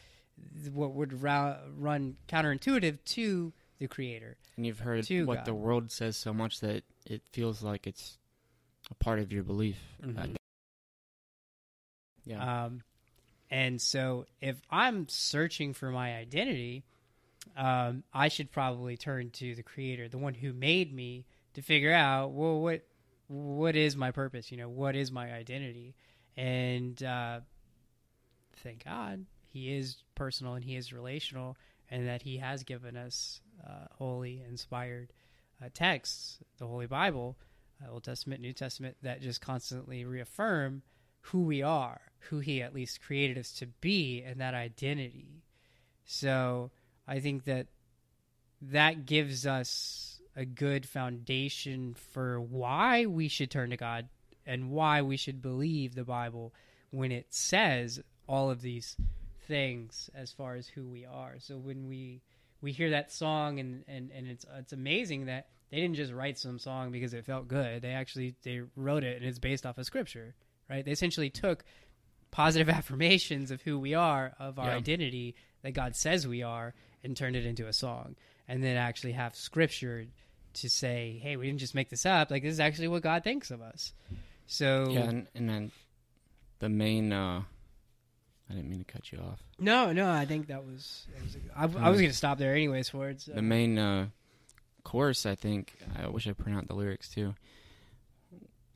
what 0.73 0.93
would 0.95 1.23
ra- 1.23 1.59
run 1.77 2.17
counterintuitive 2.29 2.99
to 3.05 3.53
the 3.79 3.89
creator. 3.89 4.37
And 4.57 4.67
you've 4.67 4.81
heard 4.81 5.07
what 5.27 5.39
God. 5.39 5.45
the 5.45 5.55
world 5.55 5.91
says 5.91 6.17
so 6.17 6.33
much 6.33 6.61
that 6.61 6.85
it 7.07 7.23
feels 7.33 7.63
like 7.63 7.87
it's 7.87 8.19
a 8.91 8.95
part 8.95 9.19
of 9.19 9.33
your 9.33 9.43
belief. 9.43 9.79
Mhm. 10.03 10.19
Uh, 10.19 10.37
yeah. 12.25 12.65
Um, 12.65 12.83
and 13.51 13.81
so 13.81 14.27
if 14.41 14.61
I'm 14.71 15.09
searching 15.09 15.75
for 15.75 15.91
my 15.91 16.17
identity, 16.17 16.85
um, 17.57 18.05
I 18.13 18.29
should 18.29 18.51
probably 18.51 18.97
turn 18.97 19.31
to 19.31 19.55
the 19.55 19.63
creator, 19.63 20.09
the 20.09 20.19
one 20.19 20.35
who 20.35 20.53
made 20.53 20.95
me, 20.95 21.27
to 21.55 21.63
figure 21.63 21.93
out 21.93 22.33
well 22.33 22.61
what 22.61 22.83
what 23.29 23.77
is 23.77 23.97
my 23.97 24.11
purpose? 24.11 24.51
You 24.51 24.59
know, 24.59 24.69
what 24.69 24.95
is 24.97 25.11
my 25.11 25.33
identity? 25.33 25.95
And 26.37 27.03
uh, 27.03 27.41
thank 28.63 28.85
God 28.85 29.27
he 29.49 29.75
is 29.75 29.97
personal 30.15 30.55
and 30.55 30.65
he 30.65 30.77
is 30.77 30.93
relational, 30.93 31.57
and 31.91 32.09
that 32.09 32.23
he 32.23 32.39
has 32.39 32.65
given 32.65 32.97
us 32.97 33.41
uh, 33.67 33.87
holy, 33.93 34.43
inspired 34.49 35.13
uh, 35.63 35.69
texts, 35.73 36.39
the 36.59 36.67
Holy 36.67 36.87
Bible, 36.87 37.37
uh, 37.83 37.93
Old 37.93 38.05
Testament, 38.05 38.41
New 38.41 38.53
Testament, 38.53 38.97
that 39.03 39.21
just 39.21 39.41
constantly 39.41 40.05
reaffirm 40.05 40.83
who 41.27 41.43
we 41.43 41.63
are, 41.63 42.01
who 42.31 42.41
he 42.41 42.63
at 42.63 42.75
least 42.75 43.03
created 43.03 43.39
us 43.39 43.53
to 43.53 43.67
be, 43.67 44.23
and 44.27 44.41
that 44.41 44.55
identity. 44.55 45.43
So 46.05 46.71
I 47.07 47.21
think 47.21 47.45
that 47.45 47.67
that 48.63 49.07
gives 49.07 49.47
us 49.47 50.21
a 50.37 50.45
good 50.45 50.87
foundation 50.87 51.95
for 51.95 52.41
why 52.41 53.07
we 53.07 53.29
should 53.29 53.51
turn 53.51 53.71
to 53.71 53.77
God 53.77 54.09
and 54.47 54.71
why 54.71 55.03
we 55.03 55.17
should 55.17 55.43
believe 55.43 55.95
the 55.95 56.05
Bible 56.05 56.55
when 56.91 57.13
it 57.13 57.27
says 57.31 58.01
all 58.27 58.51
of 58.51 58.63
these 58.63 58.97
things 59.47 60.09
as 60.15 60.33
far 60.33 60.55
as 60.55 60.69
who 60.69 60.89
we 60.89 61.05
are. 61.05 61.35
So 61.39 61.59
when 61.59 61.89
we 61.89 62.23
we 62.61 62.71
hear 62.71 62.91
that 62.91 63.11
song 63.11 63.59
and, 63.59 63.83
and, 63.89 64.11
and 64.13 64.29
it's 64.29 64.47
it's 64.57 64.73
amazing 64.73 65.27
that 65.27 65.49
they 65.71 65.79
didn't 65.79 65.97
just 65.97 66.13
write 66.13 66.39
some 66.39 66.59
song 66.59 66.93
because 66.93 67.13
it 67.13 67.25
felt 67.25 67.49
good. 67.49 67.83
They 67.83 67.93
actually 67.93 68.37
they 68.45 68.63
wrote 68.77 69.05
it 69.05 69.17
and 69.19 69.27
it's 69.27 69.39
based 69.41 69.67
off 69.67 69.79
of 69.79 69.87
scripture, 69.87 70.35
right? 70.71 70.85
They 70.85 70.93
essentially 70.93 71.31
took 71.31 71.65
positive 72.31 72.69
affirmations 72.75 73.51
of 73.51 73.63
who 73.63 73.79
we 73.79 73.95
are, 73.95 74.33
of 74.39 74.59
our 74.59 74.69
Yeah. 74.69 74.77
identity 74.77 75.35
that 75.63 75.73
God 75.73 75.95
says 75.97 76.27
we 76.27 76.43
are, 76.43 76.75
and 77.05 77.17
turned 77.17 77.37
it 77.37 77.47
into 77.47 77.67
a 77.67 77.73
song. 77.73 78.17
And 78.49 78.63
then 78.63 78.77
actually 78.77 79.13
have 79.13 79.35
scripture 79.37 80.07
to 80.55 80.69
say, 80.69 81.19
hey, 81.23 81.37
we 81.37 81.47
didn't 81.47 81.61
just 81.61 81.75
make 81.75 81.89
this 81.89 82.05
up. 82.05 82.31
Like, 82.31 82.43
this 82.43 82.53
is 82.53 82.61
actually 82.61 82.89
what 82.89 83.03
God 83.03 83.25
thinks 83.25 83.51
of 83.51 83.63
us. 83.63 83.93
So, 84.47 84.89
yeah, 84.91 85.01
and, 85.05 85.27
and 85.35 85.49
then 85.49 85.73
the 86.59 86.69
main. 86.69 87.13
Uh, 87.13 87.43
I 88.51 88.55
didn't 88.55 88.69
mean 88.69 88.85
to 88.85 88.93
cut 88.93 89.11
you 89.13 89.19
off. 89.19 89.43
no, 89.59 89.93
no, 89.93 90.11
I 90.11 90.27
think 90.27 90.49
that 90.49 90.67
was, 90.67 91.07
that 91.15 91.23
was 91.23 91.37
I, 91.57 91.87
I 91.87 91.89
was 91.89 92.01
going 92.01 92.11
to 92.11 92.17
stop 92.17 92.37
there 92.37 92.53
anyways 92.53 92.91
for 92.91 93.09
it. 93.09 93.23
So. 93.23 93.33
The 93.33 93.41
main 93.41 93.79
uh, 93.79 94.09
chorus, 94.85 95.25
I 95.25 95.37
think. 95.37 95.75
I 95.97 96.09
wish 96.09 96.27
I 96.27 96.33
printed 96.33 96.59
out 96.59 96.69
the 96.69 96.75
lyrics 96.75 97.09
too. 97.09 97.35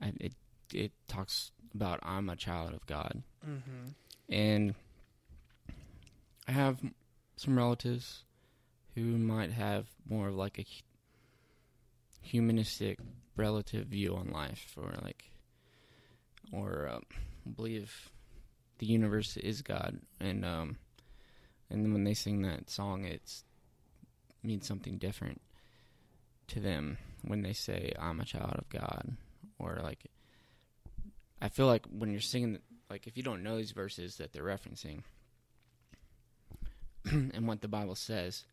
I, 0.00 0.12
it 0.20 0.32
it 0.72 0.92
talks 1.08 1.50
about 1.74 2.00
I'm 2.02 2.30
a 2.30 2.36
child 2.36 2.72
of 2.72 2.86
God, 2.86 3.22
Mhm. 3.46 3.92
and 4.30 4.74
I 6.48 6.52
have 6.52 6.78
some 7.36 7.56
relatives 7.56 8.24
who 8.94 9.02
might 9.02 9.52
have 9.52 9.86
more 10.08 10.28
of 10.28 10.36
like 10.36 10.58
a 10.58 10.66
humanistic 12.22 12.98
relative 13.36 13.86
view 13.86 14.16
on 14.16 14.30
life, 14.30 14.74
or 14.76 14.94
like, 15.02 15.30
or 16.52 16.88
uh, 16.90 17.00
believe 17.54 18.10
the 18.78 18.86
universe 18.86 19.36
is 19.36 19.62
God, 19.62 20.00
and 20.20 20.44
um, 20.44 20.78
and 21.70 21.84
then 21.84 21.92
when 21.92 22.04
they 22.04 22.14
sing 22.14 22.42
that 22.42 22.70
song, 22.70 23.04
it's 23.04 23.44
means 24.42 24.66
something 24.66 24.96
different 24.96 25.40
to 26.46 26.60
them 26.60 26.98
when 27.22 27.42
they 27.42 27.52
say 27.52 27.92
I'm 27.98 28.20
a 28.20 28.24
child 28.24 28.54
of 28.56 28.68
God, 28.68 29.16
or 29.58 29.80
like, 29.82 30.06
I 31.42 31.48
feel 31.48 31.66
like 31.66 31.84
when 31.90 32.10
you're 32.10 32.20
singing, 32.20 32.60
like 32.88 33.06
if 33.06 33.16
you 33.16 33.22
don't 33.22 33.42
know 33.42 33.56
these 33.56 33.72
verses 33.72 34.16
that 34.16 34.32
they're 34.32 34.44
referencing 34.44 35.02
and 37.10 37.46
what 37.46 37.60
the 37.60 37.68
Bible 37.68 37.94
says, 37.94 38.44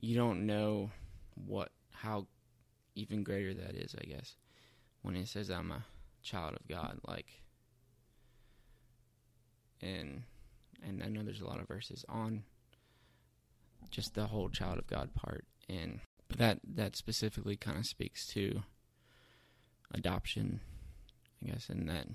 you 0.00 0.16
don't 0.16 0.46
know 0.46 0.90
what 1.34 1.70
how 1.92 2.26
even 2.94 3.22
greater 3.22 3.54
that 3.54 3.74
is, 3.74 3.94
I 4.00 4.04
guess. 4.04 4.36
When 5.02 5.16
it 5.16 5.28
says 5.28 5.50
I'm 5.50 5.70
a 5.70 5.84
child 6.22 6.54
of 6.54 6.66
God, 6.68 6.98
like 7.06 7.42
and 9.82 10.22
and 10.86 11.02
I 11.02 11.08
know 11.08 11.22
there's 11.22 11.40
a 11.40 11.46
lot 11.46 11.60
of 11.60 11.68
verses 11.68 12.04
on 12.08 12.44
just 13.90 14.14
the 14.14 14.26
whole 14.26 14.48
child 14.48 14.78
of 14.78 14.86
God 14.86 15.14
part 15.14 15.44
and 15.68 16.00
but 16.28 16.38
that 16.38 16.58
that 16.66 16.96
specifically 16.96 17.56
kind 17.56 17.78
of 17.78 17.86
speaks 17.86 18.26
to 18.28 18.62
adoption, 19.92 20.60
I 21.42 21.50
guess, 21.50 21.68
and 21.68 21.88
that 21.88 22.06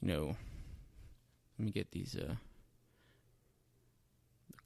you 0.00 0.08
know 0.08 0.36
let 1.58 1.64
me 1.66 1.72
get 1.72 1.90
these 1.90 2.16
uh 2.16 2.34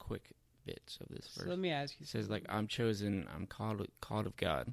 quick 0.09 0.31
bits 0.65 0.99
of 1.01 1.09
this 1.09 1.29
verse. 1.29 1.45
So 1.45 1.51
let 1.51 1.59
me 1.59 1.71
ask 1.71 1.95
you. 1.99 2.05
It 2.05 2.09
says 2.09 2.29
like 2.29 2.45
I'm 2.49 2.67
chosen, 2.67 3.27
I'm 3.35 3.47
called 3.47 3.87
called 4.01 4.27
of 4.27 4.37
God. 4.37 4.73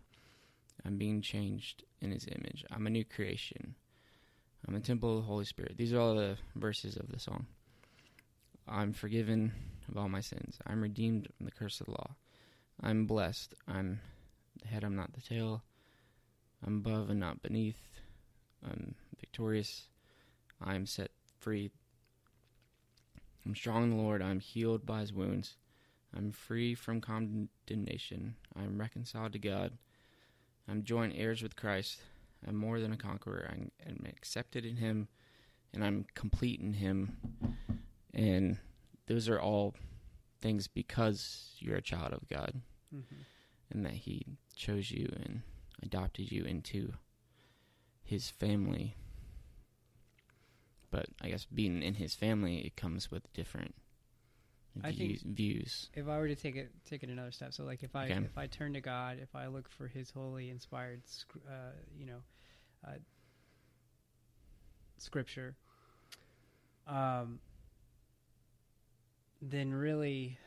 I'm 0.86 0.98
being 0.98 1.22
changed 1.22 1.84
in 2.02 2.12
his 2.12 2.28
image. 2.28 2.64
I'm 2.72 2.88
a 2.88 2.90
new 2.90 3.04
creation. 3.04 3.76
I'm 4.68 4.76
a 4.76 4.80
temple 4.80 5.18
of 5.18 5.24
the 5.24 5.28
Holy 5.28 5.46
Spirit. 5.46 5.78
These 5.78 5.94
are 5.94 6.00
all 6.00 6.16
the 6.16 6.38
verses 6.56 6.96
of 6.98 7.12
the 7.12 7.20
song. 7.20 7.46
I'm 8.68 8.94
forgiven 8.94 9.54
of 9.90 9.98
all 9.98 10.10
my 10.10 10.22
sins. 10.22 10.58
I'm 10.66 10.82
redeemed 10.82 11.28
from 11.38 11.46
the 11.46 11.52
curse 11.52 11.80
of 11.80 11.88
the 11.88 11.94
law. 11.94 12.16
I'm 12.82 13.06
blessed. 13.06 13.54
I'm 13.68 14.00
the 14.62 14.68
head, 14.68 14.84
I'm 14.84 14.96
not 14.96 15.14
the 15.14 15.22
tail. 15.22 15.64
I'm 16.66 16.78
above 16.78 17.10
and 17.10 17.20
not 17.20 17.44
beneath. 17.44 17.78
I'm 18.66 18.96
victorious. 19.20 19.88
I'm 20.62 20.86
set 20.86 21.12
free. 21.40 21.70
I'm 23.46 23.56
strong 23.56 23.84
in 23.84 23.90
the 23.92 23.96
Lord. 24.02 24.22
I'm 24.22 24.40
healed 24.40 24.86
by 24.86 25.02
his 25.02 25.14
wounds. 25.14 25.56
I'm 26.16 26.32
free 26.32 26.74
from 26.76 27.02
condemnation. 27.02 28.36
I'm 28.56 28.80
reconciled 28.80 29.34
to 29.34 29.40
God. 29.40 29.74
I'm 30.68 30.84
joint 30.84 31.14
heirs 31.16 31.44
with 31.44 31.56
Christ. 31.56 32.00
I'm 32.48 32.56
more 32.56 32.80
than 32.80 32.92
a 32.94 32.98
conqueror. 32.98 33.48
I'm, 33.52 33.72
I'm 33.86 34.06
accepted 34.08 34.66
in 34.66 34.78
Him, 34.78 35.08
and 35.74 35.84
I'm 35.84 36.06
complete 36.16 36.60
in 36.60 36.74
Him. 36.74 37.18
And 38.14 38.58
those 39.08 39.28
are 39.30 39.40
all 39.40 39.76
things 40.42 40.68
because 40.68 41.56
you're 41.60 41.76
a 41.78 41.82
child 41.82 42.14
of 42.14 42.28
God, 42.30 42.62
Mhm. 42.94 43.04
and 43.72 43.86
that 43.86 43.94
He 43.94 44.38
chose 44.56 44.90
you 44.92 45.12
and 45.24 45.42
adopted 45.84 46.32
you 46.32 46.44
into 46.46 46.94
His 48.04 48.30
family. 48.30 48.96
But 50.96 51.08
I 51.22 51.28
guess 51.30 51.44
being 51.54 51.84
in 51.84 51.96
His 51.96 52.16
family, 52.16 52.60
it 52.66 52.78
comes 52.78 53.12
with 53.12 53.34
different 53.34 53.76
I 54.82 54.94
think- 54.94 55.20
views. 55.20 55.22
views. 55.24 55.90
if 55.94 56.08
I 56.08 56.18
were 56.18 56.30
to 56.30 56.36
take 56.36 56.56
it 56.56 56.72
take 56.86 57.04
it 57.04 57.10
another 57.10 57.32
step, 57.32 57.52
so 57.52 57.66
like 57.66 57.84
if 57.84 57.98
I 57.98 58.06
Okay. 58.06 58.24
if 58.24 58.38
I 58.38 58.48
turn 58.48 58.72
to 58.76 58.80
God, 58.82 59.20
if 59.20 59.36
I 59.36 59.48
look 59.48 59.68
for 59.68 59.90
His 59.90 60.10
holy 60.10 60.50
inspired, 60.50 61.02
uh, 61.50 61.72
you 61.98 62.06
know, 62.06 62.24
uh, 62.88 62.96
scripture, 64.98 65.58
um, 66.88 67.40
then 69.42 69.74
really, 69.74 70.38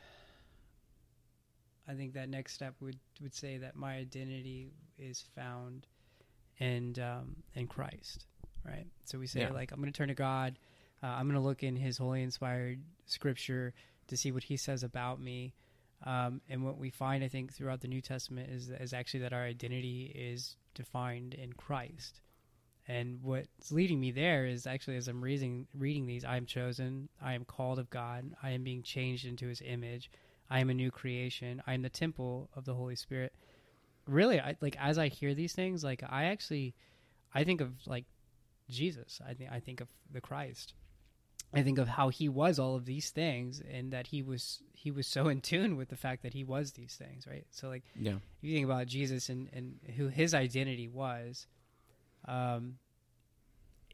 I 1.87 1.93
think 1.93 2.13
that 2.13 2.27
next 2.27 2.53
step 2.53 2.73
would 2.81 2.99
would 3.21 3.35
say 3.35 3.59
that 3.59 3.75
my 3.75 3.97
identity 3.97 4.71
is 4.97 5.21
found 5.35 5.85
in 6.57 6.95
um, 6.99 7.35
in 7.53 7.67
Christ, 7.67 8.25
right? 8.65 8.87
So 9.05 9.19
we 9.19 9.27
say 9.27 9.41
Yeah. 9.41 9.51
like 9.51 9.71
I'm 9.71 9.79
going 9.79 9.91
to 9.91 9.97
turn 9.97 10.09
to 10.09 10.13
God. 10.15 10.57
Uh, 11.01 11.07
I'm 11.07 11.25
going 11.27 11.39
to 11.39 11.47
look 11.47 11.63
in 11.63 11.75
His 11.75 11.97
holy 11.97 12.23
inspired 12.23 12.79
scripture 13.05 13.73
to 14.07 14.17
see 14.17 14.31
what 14.31 14.43
he 14.43 14.57
says 14.57 14.83
about 14.83 15.21
me. 15.21 15.53
Um, 16.05 16.41
and 16.49 16.63
what 16.63 16.77
we 16.77 16.89
find, 16.89 17.23
I 17.23 17.27
think, 17.27 17.53
throughout 17.53 17.81
the 17.81 17.87
New 17.87 18.01
Testament 18.01 18.49
is, 18.49 18.69
is 18.69 18.93
actually 18.93 19.19
that 19.21 19.33
our 19.33 19.43
identity 19.43 20.13
is 20.15 20.55
defined 20.73 21.33
in 21.33 21.53
Christ. 21.53 22.21
And 22.87 23.21
what's 23.21 23.71
leading 23.71 23.99
me 23.99 24.11
there 24.11 24.45
is 24.47 24.65
actually 24.65 24.97
as 24.97 25.07
I'm 25.07 25.21
reading 25.21 25.67
reading 25.77 26.07
these, 26.07 26.25
I 26.25 26.37
am 26.37 26.45
chosen, 26.45 27.09
I 27.21 27.33
am 27.33 27.45
called 27.45 27.77
of 27.79 27.89
God, 27.89 28.31
I 28.41 28.51
am 28.51 28.63
being 28.63 28.81
changed 28.81 29.25
into 29.25 29.47
His 29.47 29.61
image, 29.63 30.09
I 30.49 30.59
am 30.59 30.69
a 30.69 30.73
new 30.73 30.89
creation, 30.89 31.61
I 31.67 31.73
am 31.75 31.83
the 31.83 31.89
temple 31.89 32.49
of 32.55 32.65
the 32.65 32.73
Holy 32.73 32.95
Spirit. 32.95 33.33
really, 34.07 34.39
I, 34.39 34.55
like 34.59 34.75
as 34.79 34.97
I 34.97 35.07
hear 35.07 35.35
these 35.35 35.53
things, 35.53 35.83
like 35.83 36.01
I 36.09 36.25
actually, 36.25 36.73
I 37.33 37.43
think 37.43 37.61
of 37.61 37.73
like 37.85 38.05
Jesus. 38.69 39.19
I 39.27 39.33
think 39.33 39.51
I 39.51 39.59
think 39.59 39.81
of 39.81 39.87
the 40.11 40.21
Christ. 40.21 40.73
I 41.51 41.63
think 41.63 41.79
of 41.79 41.87
how 41.87 42.09
he 42.09 42.29
was 42.29 42.59
all 42.59 42.75
of 42.75 42.85
these 42.85 43.09
things, 43.09 43.59
and 43.71 43.91
that 43.91 44.07
he 44.07 44.21
was 44.21 44.61
he 44.73 44.91
was 44.91 45.07
so 45.07 45.27
in 45.33 45.41
tune 45.41 45.75
with 45.77 45.89
the 45.89 45.95
fact 45.95 46.21
that 46.23 46.33
he 46.33 46.43
was 46.43 46.73
these 46.73 46.95
things, 46.95 47.25
right? 47.27 47.45
So 47.49 47.67
like, 47.69 47.83
Yeah. 47.99 48.13
if 48.17 48.43
you 48.43 48.53
think 48.53 48.65
about 48.65 48.85
Jesus 48.87 49.29
and 49.29 49.49
and 49.51 49.79
who 49.97 50.07
his 50.09 50.33
identity 50.33 50.87
was, 50.87 51.47
um, 52.27 52.75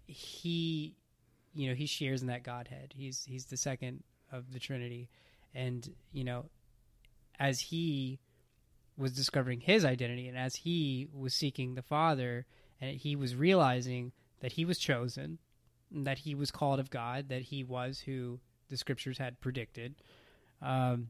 he, 0.07 0.95
you 1.53 1.69
know, 1.69 1.75
he 1.75 1.85
shares 1.85 2.21
in 2.21 2.27
that 2.27 2.43
Godhead. 2.43 2.93
He's 2.95 3.23
he's 3.25 3.45
the 3.45 3.57
second 3.57 4.03
of 4.31 4.51
the 4.51 4.59
Trinity, 4.59 5.09
and 5.53 5.87
you 6.11 6.23
know, 6.23 6.45
as 7.39 7.59
he 7.59 8.19
was 8.97 9.11
discovering 9.13 9.61
his 9.61 9.83
identity, 9.85 10.27
and 10.27 10.37
as 10.37 10.55
he 10.57 11.07
was 11.13 11.33
seeking 11.33 11.75
the 11.75 11.81
Father, 11.81 12.45
and 12.81 12.97
he 12.97 13.15
was 13.15 13.35
realizing 13.35 14.11
that 14.41 14.53
he 14.53 14.65
was 14.65 14.77
chosen, 14.77 15.39
that 15.91 16.19
he 16.19 16.35
was 16.35 16.51
called 16.51 16.79
of 16.79 16.89
God, 16.89 17.29
that 17.29 17.43
he 17.43 17.63
was 17.63 17.99
who 17.99 18.39
the 18.69 18.77
Scriptures 18.77 19.17
had 19.17 19.39
predicted. 19.39 19.95
Um, 20.61 21.09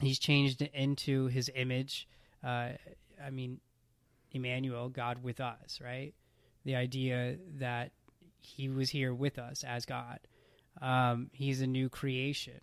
he's 0.00 0.18
changed 0.18 0.62
into 0.62 1.26
his 1.26 1.50
image. 1.54 2.08
Uh, 2.42 2.70
I 3.24 3.30
mean, 3.30 3.60
Emmanuel, 4.32 4.88
God 4.88 5.22
with 5.22 5.40
us, 5.40 5.80
right? 5.82 6.12
The 6.64 6.76
idea 6.76 7.36
that 7.58 7.92
he 8.40 8.68
was 8.68 8.90
here 8.90 9.14
with 9.14 9.38
us 9.38 9.64
as 9.64 9.86
God. 9.86 10.20
Um, 10.82 11.30
he's 11.32 11.60
a 11.60 11.66
new 11.66 11.88
creation. 11.88 12.60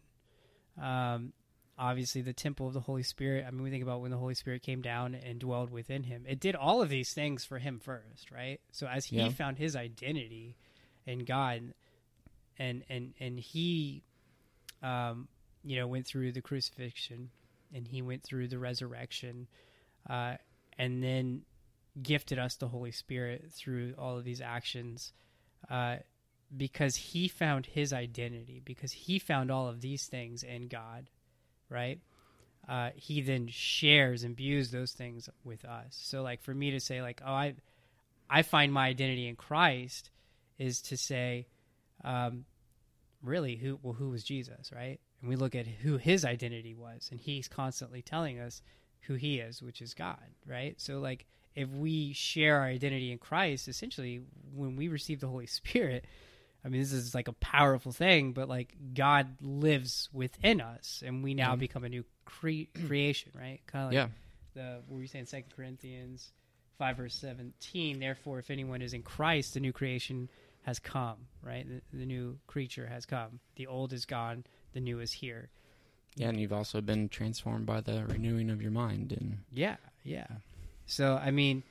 Um, 0.81 1.33
obviously, 1.77 2.21
the 2.21 2.33
temple 2.33 2.67
of 2.67 2.73
the 2.73 2.79
Holy 2.81 3.03
Spirit. 3.03 3.45
I 3.47 3.51
mean, 3.51 3.63
we 3.63 3.69
think 3.69 3.83
about 3.83 4.01
when 4.01 4.11
the 4.11 4.17
Holy 4.17 4.35
Spirit 4.35 4.61
came 4.61 4.81
down 4.81 5.15
and 5.15 5.39
dwelled 5.39 5.71
within 5.71 6.03
him. 6.03 6.25
It 6.27 6.39
did 6.39 6.55
all 6.55 6.81
of 6.81 6.89
these 6.89 7.13
things 7.13 7.45
for 7.45 7.59
him 7.59 7.79
first, 7.79 8.31
right? 8.31 8.59
So 8.71 8.87
as 8.87 9.05
he 9.05 9.17
Yeah. 9.17 9.29
found 9.29 9.57
his 9.57 9.75
identity 9.75 10.57
in 11.05 11.25
God, 11.25 11.73
and 12.57 12.83
and 12.89 13.13
and 13.19 13.39
he, 13.39 14.03
um, 14.83 15.27
you 15.63 15.77
know, 15.77 15.87
went 15.87 16.05
through 16.05 16.31
the 16.33 16.41
crucifixion, 16.41 17.31
and 17.73 17.87
he 17.87 18.01
went 18.01 18.23
through 18.23 18.47
the 18.49 18.59
resurrection, 18.59 19.47
uh, 20.09 20.35
and 20.77 21.01
then 21.03 21.43
gifted 22.01 22.39
us 22.39 22.55
the 22.55 22.67
Holy 22.67 22.91
Spirit 22.91 23.51
through 23.51 23.93
all 23.97 24.17
of 24.17 24.23
these 24.23 24.41
actions, 24.41 25.11
uh, 25.69 25.97
because 26.55 26.95
he 26.95 27.27
found 27.27 27.65
his 27.65 27.91
identity, 27.93 28.61
because 28.63 28.91
he 28.91 29.19
found 29.19 29.51
all 29.51 29.67
of 29.67 29.81
these 29.81 30.07
things 30.07 30.43
in 30.43 30.67
God, 30.67 31.09
right? 31.71 31.99
Uh, 32.69 32.91
he 32.95 33.21
then 33.21 33.47
shares, 33.47 34.23
and 34.23 34.31
imbues 34.31 34.71
those 34.71 34.91
things 34.91 35.29
with 35.43 35.65
us. 35.65 35.87
So, 35.89 36.21
like 36.21 36.41
for 36.41 36.53
me 36.53 36.71
to 36.71 36.79
say, 36.79 37.01
like, 37.01 37.21
oh, 37.25 37.31
I, 37.31 37.55
I 38.29 38.43
find 38.43 38.71
my 38.71 38.87
identity 38.87 39.27
in 39.27 39.35
Christ, 39.35 40.11
is 40.59 40.81
to 40.83 40.97
say, 40.97 41.47
um, 42.03 42.45
really, 43.23 43.55
who 43.55 43.79
well, 43.81 43.93
who 43.93 44.09
was 44.09 44.23
Jesus, 44.23 44.71
right? 44.73 44.99
And 45.21 45.29
we 45.29 45.35
look 45.35 45.55
at 45.55 45.67
who 45.67 45.97
his 45.97 46.23
identity 46.23 46.75
was, 46.75 47.09
and 47.11 47.19
he's 47.19 47.47
constantly 47.47 48.01
telling 48.01 48.39
us 48.39 48.61
who 49.01 49.15
he 49.15 49.39
is, 49.39 49.61
which 49.61 49.81
is 49.81 49.93
God, 49.93 50.19
right? 50.45 50.79
So, 50.79 50.99
like, 50.99 51.25
if 51.55 51.69
we 51.69 52.13
share 52.13 52.59
our 52.59 52.65
identity 52.65 53.11
in 53.11 53.17
Christ, 53.17 53.67
essentially, 53.67 54.21
when 54.53 54.75
we 54.75 54.87
receive 54.87 55.19
the 55.19 55.27
Holy 55.27 55.45
Spirit, 55.47 56.05
I 56.63 56.69
mean, 56.69 56.79
this 56.81 56.91
is 56.93 57.15
like 57.15 57.27
a 57.27 57.33
powerful 57.33 57.91
thing, 57.91 58.33
but 58.33 58.47
like 58.47 58.75
God 58.93 59.37
lives 59.41 60.09
within 60.13 60.61
us, 60.61 61.03
and 61.05 61.23
we 61.23 61.33
now 61.33 61.55
Mhm. 61.55 61.59
become 61.59 61.83
a 61.83 61.89
new 61.89 62.05
cre- 62.25 62.69
creation, 62.87 63.31
right? 63.35 63.59
Kind 63.67 63.85
of 63.85 63.89
like 63.89 63.95
yeah. 63.95 64.07
the 64.53 64.81
what 64.87 64.95
were 64.97 65.01
you 65.01 65.07
saying, 65.07 65.25
Second 65.25 65.51
Corinthians 65.55 66.31
five 66.77 66.97
verse 66.97 67.15
seventeen. 67.15 67.99
Therefore, 67.99 68.39
if 68.39 68.49
anyone 68.51 68.81
is 68.81 68.93
in 68.93 69.01
Christ, 69.03 69.53
the 69.55 69.59
new 69.59 69.71
creation 69.73 70.29
has 70.63 70.77
come, 70.77 71.17
right? 71.41 71.65
The, 71.91 71.97
the 71.97 72.05
new 72.05 72.37
creature 72.45 72.85
has 72.87 73.05
come. 73.05 73.39
The 73.55 73.65
old 73.67 73.93
is 73.93 74.05
gone. 74.05 74.43
The 74.73 74.79
new 74.79 74.99
is 74.99 75.11
here. 75.13 75.49
Yeah, 76.15 76.27
and 76.29 76.39
you've 76.39 76.53
also 76.53 76.81
been 76.81 77.09
transformed 77.09 77.65
by 77.65 77.81
the 77.81 78.05
renewing 78.05 78.49
of 78.51 78.61
your 78.61 78.71
mind, 78.71 79.11
and 79.13 79.39
Yeah, 79.51 79.77
yeah. 80.03 80.27
So 80.85 81.15
I 81.17 81.31
mean, 81.31 81.63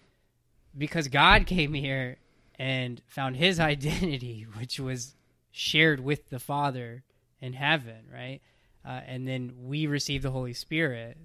because 0.76 1.06
God 1.08 1.46
came 1.46 1.74
here 1.74 2.16
and 2.60 3.00
found 3.06 3.36
His 3.36 3.58
identity, 3.72 4.46
which 4.58 4.78
was 4.78 5.16
shared 5.50 5.98
with 5.98 6.28
the 6.28 6.38
Father 6.38 7.02
in 7.40 7.54
heaven, 7.54 8.04
right? 8.12 8.40
Uh, 8.86 9.00
and 9.06 9.26
then 9.26 9.52
we 9.64 9.86
receive 9.86 10.22
the 10.22 10.30
Holy 10.30 10.52
Spirit. 10.52 11.16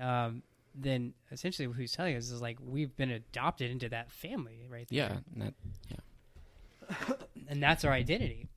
Um, 0.00 0.42
then 0.74 1.12
essentially, 1.32 1.66
what 1.66 1.76
He's 1.76 1.92
telling 1.92 2.16
us 2.16 2.30
is 2.30 2.40
like 2.40 2.58
we've 2.64 2.96
been 2.96 3.10
adopted 3.10 3.70
into 3.70 3.88
that 3.88 4.12
family, 4.12 4.66
right? 4.70 4.86
there. 4.88 4.96
yeah, 4.98 5.16
and 5.34 5.54
that, 7.08 7.18
and 7.48 7.62
that's 7.62 7.84
our 7.84 7.92
identity. 7.92 8.48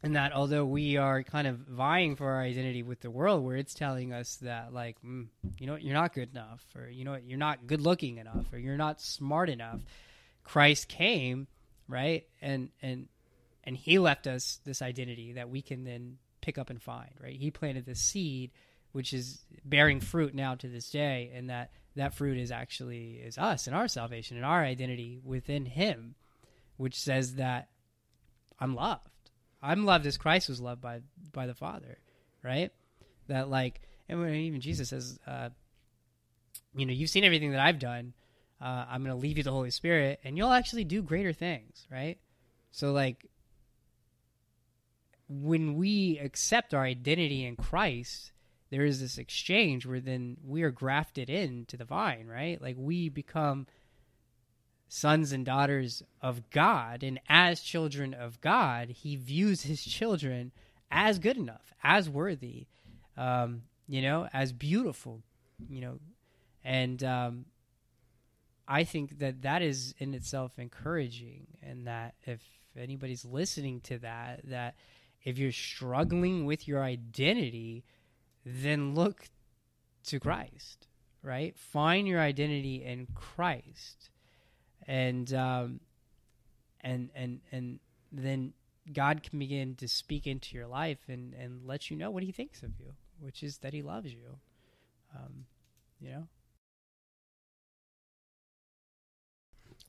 And 0.00 0.14
that 0.14 0.32
although 0.32 0.64
we 0.64 0.96
are 0.96 1.24
kind 1.24 1.48
of 1.48 1.56
vying 1.56 2.14
for 2.14 2.30
our 2.30 2.40
identity 2.40 2.84
with 2.84 3.00
the 3.00 3.10
world, 3.10 3.44
where 3.44 3.56
it's 3.56 3.74
telling 3.74 4.12
us 4.12 4.36
that, 4.42 4.72
like, 4.72 4.96
mm, 5.04 5.26
you 5.58 5.66
know 5.66 5.72
what, 5.72 5.82
you're 5.82 5.94
not 5.94 6.14
good 6.14 6.30
enough, 6.30 6.64
or 6.76 6.88
you 6.88 7.04
know 7.04 7.10
what, 7.10 7.24
you're 7.24 7.38
not 7.38 7.66
good 7.66 7.80
looking 7.80 8.18
enough, 8.18 8.52
or 8.52 8.58
you're 8.58 8.76
not 8.76 9.00
smart 9.00 9.48
enough. 9.48 9.80
Christ 10.48 10.88
came, 10.88 11.46
right, 11.88 12.24
and 12.40 12.70
and 12.82 13.08
and 13.64 13.76
He 13.76 13.98
left 13.98 14.26
us 14.26 14.60
this 14.64 14.82
identity 14.82 15.34
that 15.34 15.50
we 15.50 15.62
can 15.62 15.84
then 15.84 16.18
pick 16.40 16.58
up 16.58 16.70
and 16.70 16.80
find, 16.80 17.10
right. 17.22 17.36
He 17.36 17.50
planted 17.50 17.84
this 17.86 18.00
seed, 18.00 18.50
which 18.92 19.12
is 19.12 19.44
bearing 19.64 20.00
fruit 20.00 20.34
now 20.34 20.54
to 20.56 20.68
this 20.68 20.90
day, 20.90 21.30
and 21.34 21.50
that 21.50 21.70
that 21.96 22.14
fruit 22.14 22.38
is 22.38 22.50
actually 22.50 23.20
is 23.24 23.38
us 23.38 23.66
and 23.66 23.74
our 23.74 23.88
salvation 23.88 24.36
and 24.36 24.46
our 24.46 24.62
identity 24.64 25.20
within 25.24 25.66
Him 25.66 26.14
which 26.78 26.98
says 26.98 27.34
that 27.34 27.68
I'm 28.58 28.74
loved. 28.74 29.02
I'm 29.60 29.84
loved 29.84 30.06
as 30.06 30.16
Christ 30.16 30.48
was 30.48 30.60
loved 30.60 30.80
by 30.80 31.00
by 31.32 31.46
the 31.46 31.54
Father, 31.54 31.98
right? 32.42 32.70
That 33.26 33.50
like, 33.50 33.82
and 34.08 34.34
even 34.34 34.62
Jesus 34.62 34.88
says, 34.88 35.18
uh, 35.26 35.50
you 36.74 36.86
know, 36.86 36.92
you've 36.92 37.10
seen 37.10 37.24
everything 37.24 37.50
that 37.50 37.60
I've 37.60 37.78
done. 37.78 38.14
Uh, 38.60 38.84
I'm 38.88 39.04
going 39.04 39.14
to 39.14 39.20
leave 39.20 39.38
you 39.38 39.44
the 39.44 39.52
Holy 39.52 39.70
Spirit, 39.70 40.20
and 40.24 40.36
you'll 40.36 40.52
actually 40.52 40.84
do 40.84 41.02
greater 41.02 41.32
things, 41.32 41.86
right? 41.90 42.18
So 42.72 42.92
like, 42.92 43.26
when 45.28 45.76
we 45.76 46.18
accept 46.18 46.74
our 46.74 46.82
identity 46.82 47.44
in 47.44 47.56
Christ, 47.56 48.32
there 48.70 48.84
is 48.84 49.00
this 49.00 49.18
exchange 49.18 49.86
where 49.86 50.00
then 50.00 50.36
we 50.44 50.62
are 50.62 50.70
grafted 50.70 51.30
into 51.30 51.76
the 51.76 51.84
vine, 51.84 52.26
right? 52.26 52.60
Like 52.60 52.76
we 52.78 53.08
become 53.08 53.66
sons 54.88 55.32
and 55.32 55.44
daughters 55.44 56.02
of 56.20 56.50
God, 56.50 57.02
and 57.02 57.20
as 57.28 57.60
children 57.60 58.14
of 58.14 58.40
God, 58.40 58.88
He 58.88 59.16
views 59.16 59.62
His 59.62 59.84
children 59.84 60.52
as 60.90 61.18
good 61.18 61.36
enough, 61.36 61.72
as 61.82 62.08
worthy, 62.08 62.66
um, 63.16 63.62
you 63.86 64.02
know, 64.02 64.28
as 64.32 64.52
beautiful, 64.52 65.22
you 65.68 65.80
know, 65.80 65.98
and 66.64 67.04
um, 67.04 67.44
I 68.68 68.84
think 68.84 69.18
that 69.20 69.42
that 69.42 69.62
is 69.62 69.94
in 69.98 70.14
itself 70.14 70.58
encouraging, 70.58 71.46
and 71.62 71.86
that 71.86 72.14
if 72.24 72.40
anybody's 72.76 73.24
listening 73.24 73.80
to 73.82 73.98
that, 74.00 74.42
that 74.44 74.76
if 75.24 75.38
you're 75.38 75.52
struggling 75.52 76.44
with 76.44 76.68
your 76.68 76.82
identity, 76.82 77.84
then 78.44 78.94
look 78.94 79.28
to 80.04 80.20
Christ, 80.20 80.86
right? 81.22 81.56
Find 81.56 82.06
your 82.06 82.20
identity 82.20 82.84
in 82.84 83.08
Christ 83.14 84.10
and 84.88 85.32
um, 85.34 85.80
and 86.80 87.10
and 87.14 87.40
and 87.52 87.78
then 88.10 88.54
God 88.92 89.22
can 89.22 89.38
begin 89.38 89.76
to 89.76 89.86
speak 89.86 90.26
into 90.26 90.56
your 90.56 90.66
life 90.66 91.00
and 91.08 91.34
and 91.34 91.64
let 91.66 91.90
you 91.90 91.96
know 91.96 92.10
what 92.10 92.22
He 92.22 92.32
thinks 92.32 92.62
of 92.62 92.70
you, 92.80 92.94
which 93.20 93.42
is 93.42 93.58
that 93.58 93.74
He 93.74 93.82
loves 93.82 94.12
you. 94.12 94.38
Um, 95.14 95.44
you 96.00 96.10
know, 96.10 96.28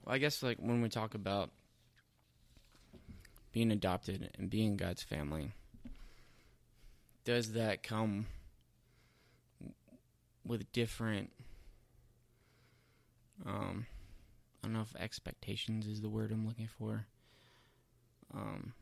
I 0.09 0.17
guess 0.17 0.41
like 0.41 0.57
when 0.57 0.81
we 0.81 0.89
talk 0.89 1.13
about 1.13 1.51
being 3.51 3.71
adopted 3.71 4.31
and 4.37 4.49
being 4.49 4.75
God's 4.75 5.03
family, 5.03 5.53
does 7.25 7.53
that 7.53 7.83
come 7.83 8.25
with 10.43 10.71
different? 10.71 11.29
Um, 13.45 13.85
I 14.63 14.67
don't 14.67 14.73
know 14.73 14.81
if 14.81 14.95
expectations 14.95 15.85
is 15.85 16.01
the 16.01 16.09
word 16.09 16.31
I'm 16.31 16.47
looking 16.47 16.69
for. 16.79 17.05
Um, 18.33 18.73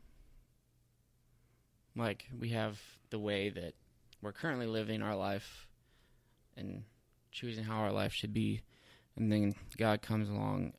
like 1.94 2.26
we 2.38 2.50
have 2.50 2.80
the 3.10 3.18
way 3.18 3.50
that 3.50 3.74
we're 4.22 4.32
currently 4.32 4.66
living 4.66 5.02
our 5.02 5.14
life 5.14 5.66
and 6.56 6.84
choosing 7.32 7.64
how 7.64 7.80
our 7.80 7.92
life 7.92 8.12
should 8.14 8.32
be, 8.32 8.62
and 9.14 9.30
then 9.30 9.54
God 9.76 10.00
comes 10.00 10.28
along, 10.28 10.72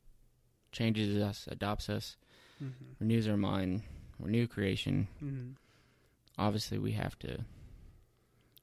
changes 0.72 1.20
us, 1.22 1.46
adopts 1.50 1.88
us, 1.88 2.16
mm-hmm. 2.62 2.72
renews 3.00 3.26
our 3.28 3.36
mind, 3.36 3.82
we're 4.18 4.28
new 4.30 4.46
creation. 4.46 5.08
Mm-hmm. 5.22 5.50
Obviously, 6.38 6.78
we 6.78 6.92
have 6.92 7.18
to 7.20 7.44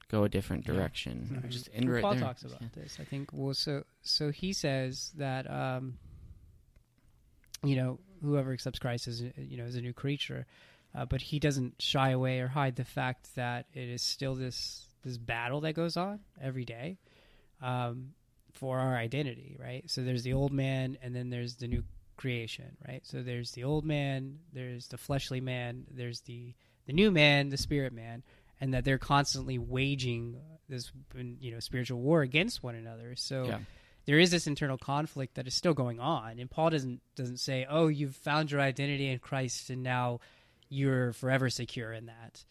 go 0.09 0.23
a 0.23 0.29
different 0.29 0.65
Yeah. 0.65 0.73
direction. 0.73 1.41
Mhm. 1.43 1.49
Just 1.49 1.69
end 1.73 1.85
Well, 1.85 1.95
right 1.95 2.01
Paul 2.01 2.11
there. 2.15 2.21
talks 2.21 2.43
about 2.43 2.61
Yeah. 2.61 2.67
this. 2.73 2.97
I 2.99 3.03
think. 3.03 3.31
Well, 3.33 3.53
so 3.53 3.83
so 4.01 4.31
he 4.31 4.53
says 4.53 5.11
that 5.17 5.49
um, 5.51 5.97
you 7.63 7.75
know 7.75 7.99
whoever 8.21 8.53
accepts 8.53 8.79
Christ 8.79 9.07
is 9.07 9.21
you 9.37 9.57
know 9.57 9.65
is 9.65 9.75
a 9.75 9.81
new 9.81 9.93
creature, 9.93 10.45
uh, 10.95 11.05
but 11.05 11.21
he 11.21 11.39
doesn't 11.39 11.81
shy 11.81 12.11
away 12.11 12.39
or 12.39 12.47
hide 12.47 12.75
the 12.75 12.85
fact 12.85 13.35
that 13.35 13.65
it 13.73 13.89
is 13.89 14.01
still 14.01 14.35
this 14.35 14.87
this 15.03 15.17
battle 15.17 15.61
that 15.61 15.73
goes 15.73 15.97
on 15.97 16.19
every 16.41 16.65
day 16.65 16.97
um, 17.61 18.13
for 18.53 18.79
our 18.79 18.95
identity, 18.95 19.55
right? 19.59 19.89
So 19.89 20.03
there's 20.03 20.23
the 20.23 20.33
old 20.33 20.51
man, 20.51 20.97
and 21.01 21.15
then 21.15 21.29
there's 21.29 21.55
the 21.55 21.67
new 21.67 21.83
creation, 22.17 22.75
right? 22.87 23.05
So 23.05 23.23
there's 23.23 23.51
the 23.51 23.63
old 23.63 23.85
man, 23.85 24.39
there's 24.53 24.87
the 24.87 24.97
fleshly 24.97 25.39
man, 25.41 25.85
there's 25.89 26.21
the 26.21 26.53
the 26.85 26.93
new 26.93 27.11
man, 27.11 27.49
the 27.49 27.57
spirit 27.57 27.93
man, 27.93 28.23
and 28.61 28.73
that 28.73 28.85
they're 28.85 28.97
constantly 28.97 29.57
waging 29.57 30.37
this 30.69 30.91
you 31.15 31.51
know 31.51 31.59
spiritual 31.59 31.99
war 32.01 32.21
against 32.21 32.63
one 32.63 32.75
another. 32.75 33.15
So 33.15 33.45
Yeah. 33.47 33.59
there 34.05 34.19
is 34.19 34.31
this 34.31 34.47
internal 34.47 34.77
conflict 34.77 35.35
that 35.35 35.47
is 35.47 35.55
still 35.55 35.73
going 35.73 35.99
on, 35.99 36.39
and 36.39 36.49
Paul 36.49 36.69
doesn't 36.71 37.01
doesn't 37.15 37.37
say, 37.39 37.65
"Oh, 37.69 37.87
you've 37.87 38.15
found 38.15 38.51
your 38.51 38.61
identity 38.61 39.07
in 39.07 39.19
Christ, 39.19 39.69
and 39.69 39.83
now 39.83 40.19
you're 40.69 41.13
forever 41.13 41.49
secure 41.49 41.93
in 41.93 42.07
that." 42.07 42.43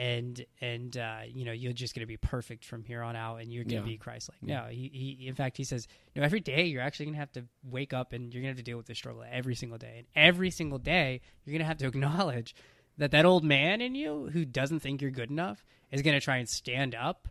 And 0.00 0.46
and 0.62 0.96
uh, 0.96 1.18
you 1.28 1.44
know 1.44 1.52
you're 1.52 1.74
just 1.74 1.94
going 1.94 2.00
to 2.00 2.06
be 2.06 2.16
perfect 2.16 2.64
from 2.64 2.84
here 2.84 3.02
on 3.02 3.16
out, 3.16 3.36
and 3.36 3.52
you're 3.52 3.64
going 3.64 3.82
to 3.82 3.88
Yeah. 3.88 3.94
be 3.94 3.98
Christ-like. 3.98 4.38
Yeah. 4.42 4.60
No, 4.62 4.66
he, 4.68 5.16
he 5.18 5.28
in 5.28 5.34
fact 5.34 5.58
he 5.58 5.64
says, 5.64 5.86
no, 6.16 6.22
every 6.22 6.40
day 6.40 6.64
you're 6.64 6.80
actually 6.80 7.06
going 7.06 7.14
to 7.16 7.20
have 7.20 7.32
to 7.32 7.44
wake 7.62 7.92
up, 7.92 8.14
and 8.14 8.32
you're 8.32 8.40
going 8.42 8.54
to 8.54 8.56
have 8.56 8.64
to 8.64 8.70
deal 8.70 8.78
with 8.78 8.86
this 8.86 8.96
struggle 8.96 9.24
every 9.30 9.54
single 9.54 9.76
day, 9.76 9.96
and 9.98 10.06
every 10.16 10.50
single 10.50 10.78
day 10.78 11.20
you're 11.44 11.52
going 11.52 11.60
to 11.60 11.66
have 11.66 11.76
to 11.78 11.86
acknowledge 11.92 12.54
that 12.96 13.10
that 13.10 13.26
old 13.26 13.44
man 13.44 13.82
in 13.82 13.94
you 13.94 14.30
who 14.32 14.46
doesn't 14.46 14.80
think 14.80 15.02
you're 15.02 15.10
good 15.10 15.30
enough 15.30 15.64
is 15.92 16.00
going 16.00 16.16
to 16.18 16.24
try 16.24 16.38
and 16.38 16.48
stand 16.48 16.94
up 16.94 17.28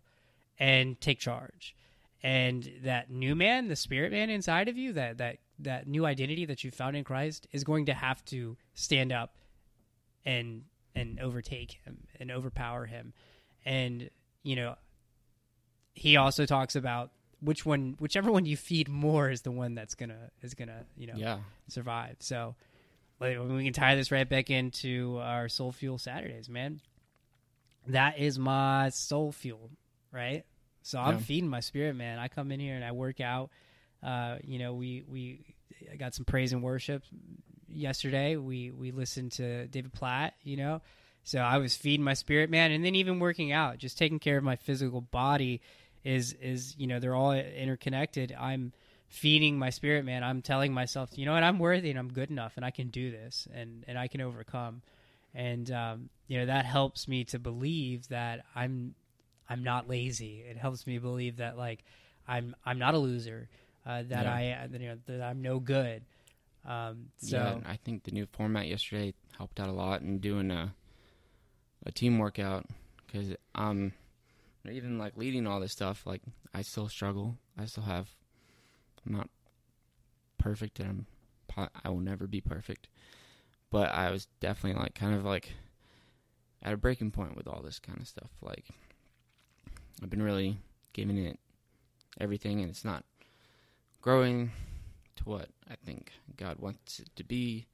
and 0.59 0.99
take 1.01 1.17
charge 1.19 1.75
and 2.21 2.69
that 2.83 3.09
new 3.09 3.33
man 3.33 3.67
the 3.69 3.75
spirit 3.75 4.11
man 4.11 4.29
inside 4.29 4.67
of 4.67 4.77
you 4.77 4.91
that 4.93 5.17
that 5.17 5.37
that 5.57 5.87
new 5.87 6.05
identity 6.05 6.43
that 6.45 6.63
you 6.65 6.69
found 6.71 6.95
in 6.97 7.03
christ 7.03 7.47
is 7.53 7.63
going 7.63 7.85
to 7.85 7.93
have 7.93 8.23
to 8.25 8.57
stand 8.73 9.11
up 9.13 9.37
and 10.25 10.63
and 10.95 11.19
overtake 11.19 11.77
him 11.85 12.07
and 12.19 12.31
overpower 12.31 12.85
him 12.85 13.13
and 13.65 14.09
you 14.43 14.55
know 14.55 14.75
he 15.93 16.17
also 16.17 16.45
talks 16.45 16.75
about 16.75 17.11
which 17.41 17.65
one 17.65 17.95
whichever 17.99 18.31
one 18.31 18.45
you 18.45 18.57
feed 18.57 18.89
more 18.89 19.29
is 19.29 19.41
the 19.41 19.51
one 19.51 19.75
that's 19.75 19.95
gonna 19.95 20.29
is 20.41 20.53
gonna 20.53 20.85
you 20.97 21.07
know 21.07 21.13
Yeah. 21.15 21.39
survive. 21.67 22.17
So 22.19 22.55
like, 23.19 23.37
we 23.37 23.63
can 23.65 23.73
tie 23.73 23.95
this 23.95 24.11
right 24.11 24.27
back 24.27 24.49
into 24.49 25.17
our 25.21 25.49
soul 25.49 25.71
fuel 25.73 25.97
Saturdays, 25.97 26.47
man. 26.49 26.79
That 27.87 28.17
is 28.19 28.39
my 28.39 28.89
soul 28.89 29.31
fuel, 29.33 29.71
right? 30.11 30.45
So 30.83 30.99
I'm 30.99 31.15
Yeah. 31.15 31.19
feeding 31.19 31.49
my 31.49 31.59
spirit, 31.59 31.95
man. 31.95 32.17
I 32.19 32.27
come 32.29 32.51
in 32.51 32.59
here 32.61 32.75
and 32.75 32.83
I 32.85 32.91
work 32.93 33.19
out. 33.19 33.49
Uh, 34.01 34.37
you 34.43 34.59
know, 34.59 34.73
we 34.73 35.03
we 35.07 35.55
I 35.91 35.95
got 35.95 36.13
some 36.13 36.25
praise 36.25 36.53
and 36.53 36.61
worship 36.63 37.03
yesterday. 37.73 38.35
We 38.35 38.71
we 38.71 38.91
listened 38.91 39.33
to 39.33 39.67
David 39.67 39.93
Platt, 39.93 40.33
you 40.43 40.57
know. 40.57 40.81
So 41.23 41.39
I 41.39 41.57
was 41.57 41.75
feeding 41.75 42.03
my 42.03 42.13
spirit, 42.13 42.49
man, 42.49 42.71
and 42.71 42.83
then 42.83 42.95
even 42.95 43.19
working 43.19 43.51
out, 43.51 43.77
just 43.77 43.97
taking 43.97 44.19
care 44.19 44.37
of 44.37 44.43
my 44.43 44.55
physical 44.55 45.01
body 45.01 45.61
is 46.03 46.33
is 46.33 46.75
you 46.77 46.87
know 46.87 46.99
they're 46.99 47.15
all 47.15 47.33
interconnected. 47.33 48.35
I'm 48.39 48.73
feeding 49.07 49.57
my 49.57 49.69
spirit, 49.69 50.05
man. 50.05 50.23
I'm 50.23 50.41
telling 50.41 50.73
myself, 50.73 51.17
you 51.17 51.25
know 51.25 51.33
what, 51.33 51.43
I'm 51.43 51.59
worthy 51.59 51.89
and 51.89 51.99
I'm 51.99 52.11
good 52.13 52.29
enough, 52.29 52.53
and 52.55 52.65
I 52.65 52.71
can 52.71 52.87
do 52.89 53.11
this, 53.11 53.47
and 53.53 53.83
and 53.87 53.97
I 53.97 54.07
can 54.07 54.21
overcome, 54.21 54.81
and 55.33 55.69
um, 55.71 56.09
you 56.27 56.39
know 56.39 56.45
that 56.47 56.65
helps 56.65 57.07
me 57.07 57.23
to 57.25 57.39
believe 57.39 58.07
that 58.09 58.45
I'm 58.55 58.95
I'm 59.49 59.63
not 59.63 59.89
lazy. 59.89 60.43
It 60.49 60.57
helps 60.57 60.87
me 60.87 60.97
believe 60.99 61.37
that 61.37 61.57
like 61.57 61.83
I'm 62.27 62.55
I'm 62.65 62.79
not 62.79 62.93
a 62.93 62.97
loser, 62.99 63.49
uh, 63.85 64.03
that 64.09 64.25
Yeah. 64.25 64.33
I 64.33 64.67
that, 64.67 64.81
you 64.81 64.89
know 64.89 64.97
that 65.07 65.21
I'm 65.21 65.41
no 65.41 65.59
good. 65.59 66.03
Um, 66.69 67.07
so 67.17 67.35
yeah, 67.35 67.57
I 67.65 67.77
think 67.77 68.03
the 68.03 68.11
new 68.11 68.27
format 68.27 68.67
yesterday 68.67 69.15
helped 69.35 69.59
out 69.59 69.69
a 69.69 69.73
lot 69.73 70.01
in 70.01 70.19
doing 70.19 70.51
a 70.51 70.75
a 71.85 71.91
team 71.91 72.19
workout 72.19 72.65
because 73.05 73.33
um 73.55 73.93
even 74.69 74.99
like 74.99 75.17
leading 75.17 75.47
all 75.47 75.59
this 75.59 75.71
stuff 75.71 76.05
like 76.05 76.21
I 76.53 76.61
still 76.61 76.87
struggle. 76.87 77.37
I 77.57 77.65
still 77.65 77.83
have 77.83 78.07
I'm 79.05 79.13
not 79.13 79.29
perfect 80.37 80.79
and 80.79 81.05
I'm 81.57 81.67
I 81.83 81.89
will 81.89 81.99
never 81.99 82.27
be 82.27 82.39
perfect. 82.39 82.87
But 83.71 83.91
I 83.91 84.11
was 84.11 84.27
definitely 84.39 84.79
like 84.79 84.93
kind 84.93 85.15
of 85.15 85.25
like 85.25 85.53
at 86.61 86.73
a 86.73 86.77
breaking 86.77 87.09
point 87.11 87.35
with 87.35 87.47
all 87.47 87.63
this 87.63 87.79
kind 87.79 87.99
of 87.99 88.07
stuff. 88.07 88.29
Like 88.43 88.65
I've 90.03 90.09
been 90.11 90.21
really 90.21 90.59
giving 90.93 91.17
it 91.17 91.39
everything 92.19 92.61
and 92.61 92.69
it's 92.69 92.85
not 92.85 93.03
growing 94.01 94.51
to 95.19 95.29
what 95.29 95.49
I 95.69 95.75
think 95.85 96.11
God 96.37 96.59
wants 96.59 96.99
it 96.99 97.09
to 97.17 97.23
be, 97.23 97.67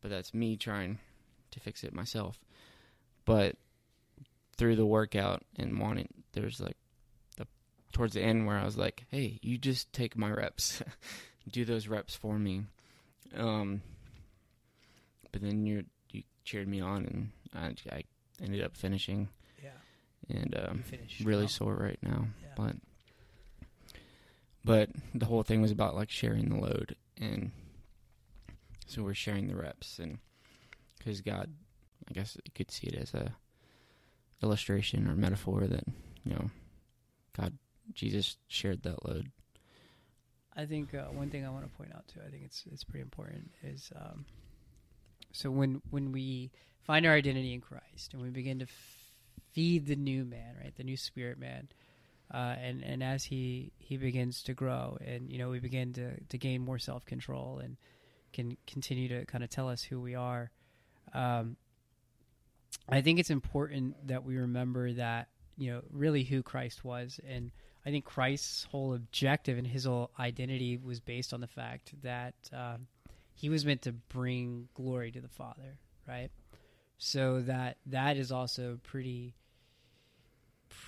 but 0.00 0.10
that's 0.10 0.32
me 0.32 0.56
trying 0.56 0.98
to 1.50 1.60
fix 1.60 1.84
it 1.84 1.94
myself. 1.94 2.38
But 3.24 3.56
through 4.56 4.76
the 4.76 4.86
workout 4.86 5.42
and 5.56 5.78
wanting, 5.78 6.08
there's 6.32 6.60
like 6.60 6.76
the 7.36 7.46
towards 7.92 8.14
the 8.14 8.22
end 8.22 8.46
where 8.46 8.58
I 8.58 8.64
was 8.64 8.76
like, 8.76 9.04
"Hey, 9.10 9.38
you 9.42 9.58
just 9.58 9.92
take 9.92 10.16
my 10.16 10.30
reps, 10.30 10.82
do 11.50 11.64
those 11.64 11.88
reps 11.88 12.14
for 12.14 12.38
me." 12.38 12.62
Um, 13.36 13.82
but 15.32 15.42
then 15.42 15.66
you 15.66 15.84
you 16.10 16.22
cheered 16.44 16.68
me 16.68 16.80
on, 16.80 17.04
and 17.04 17.30
I, 17.90 17.96
I 17.96 18.04
ended 18.42 18.62
up 18.62 18.76
finishing, 18.76 19.28
yeah, 19.62 19.70
and 20.28 20.56
um, 20.56 20.84
really 21.22 21.42
well. 21.42 21.48
sore 21.48 21.74
right 21.74 21.98
now. 22.02 22.26
Yeah. 22.42 22.48
But 22.56 22.76
but 24.68 24.90
the 25.14 25.24
whole 25.24 25.42
thing 25.42 25.62
was 25.62 25.70
about 25.70 25.94
like 25.94 26.10
sharing 26.10 26.50
the 26.50 26.56
load, 26.58 26.94
and 27.18 27.52
so 28.86 29.02
we're 29.02 29.14
sharing 29.14 29.48
the 29.48 29.56
reps, 29.56 29.98
and 29.98 30.18
because 30.98 31.22
God, 31.22 31.50
I 32.06 32.12
guess 32.12 32.36
you 32.44 32.52
could 32.54 32.70
see 32.70 32.88
it 32.88 32.94
as 32.94 33.14
a 33.14 33.32
illustration 34.42 35.08
or 35.08 35.14
metaphor 35.14 35.66
that 35.66 35.84
you 36.22 36.34
know, 36.34 36.50
God, 37.34 37.54
Jesus 37.94 38.36
shared 38.46 38.82
that 38.82 39.06
load. 39.06 39.30
I 40.54 40.66
think 40.66 40.92
uh, 40.92 41.04
one 41.04 41.30
thing 41.30 41.46
I 41.46 41.48
want 41.48 41.64
to 41.64 41.74
point 41.74 41.94
out 41.94 42.06
too, 42.06 42.20
I 42.26 42.30
think 42.30 42.42
it's 42.44 42.64
it's 42.70 42.84
pretty 42.84 43.00
important 43.00 43.50
is 43.62 43.90
um, 43.96 44.26
so 45.32 45.50
when 45.50 45.80
when 45.88 46.12
we 46.12 46.50
find 46.82 47.06
our 47.06 47.14
identity 47.14 47.54
in 47.54 47.62
Christ 47.62 48.12
and 48.12 48.20
we 48.20 48.28
begin 48.28 48.58
to 48.58 48.66
f- 48.66 49.12
feed 49.50 49.86
the 49.86 49.96
new 49.96 50.26
man, 50.26 50.56
right, 50.62 50.76
the 50.76 50.84
new 50.84 50.98
spirit 50.98 51.38
man, 51.38 51.68
uh, 52.32 52.54
and 52.62 52.82
and 52.82 53.02
as 53.02 53.24
he 53.24 53.72
he 53.78 53.96
begins 53.96 54.42
to 54.42 54.54
grow 54.54 54.98
and 55.04 55.30
you 55.30 55.38
know 55.38 55.48
we 55.48 55.60
begin 55.60 55.92
to 55.94 56.20
to 56.28 56.38
gain 56.38 56.62
more 56.62 56.78
self 56.78 57.04
control 57.04 57.60
and 57.62 57.76
can 58.32 58.56
continue 58.66 59.08
to 59.08 59.24
kind 59.24 59.42
of 59.42 59.50
tell 59.50 59.68
us 59.68 59.82
who 59.82 60.00
we 60.00 60.14
are. 60.14 60.50
Um, 61.14 61.56
I 62.88 63.00
think 63.00 63.18
it's 63.18 63.30
important 63.30 64.08
that 64.08 64.24
we 64.24 64.36
remember 64.36 64.92
that 64.92 65.28
you 65.56 65.72
know 65.72 65.82
really 65.90 66.24
who 66.24 66.42
Christ 66.42 66.84
was 66.84 67.20
and 67.26 67.50
I 67.86 67.90
think 67.90 68.04
Christ's 68.04 68.64
whole 68.64 68.92
objective 68.92 69.56
and 69.56 69.66
his 69.66 69.86
whole 69.86 70.10
identity 70.18 70.76
was 70.76 71.00
based 71.00 71.32
on 71.32 71.40
the 71.40 71.46
fact 71.46 71.94
that 72.02 72.34
um, 72.52 72.86
he 73.32 73.48
was 73.48 73.64
meant 73.64 73.82
to 73.82 73.92
bring 73.92 74.68
glory 74.74 75.10
to 75.12 75.20
the 75.22 75.28
Father, 75.28 75.78
right? 76.06 76.30
So 76.98 77.40
that 77.42 77.78
that 77.86 78.16
is 78.16 78.32
also 78.32 78.78
pretty 78.82 79.36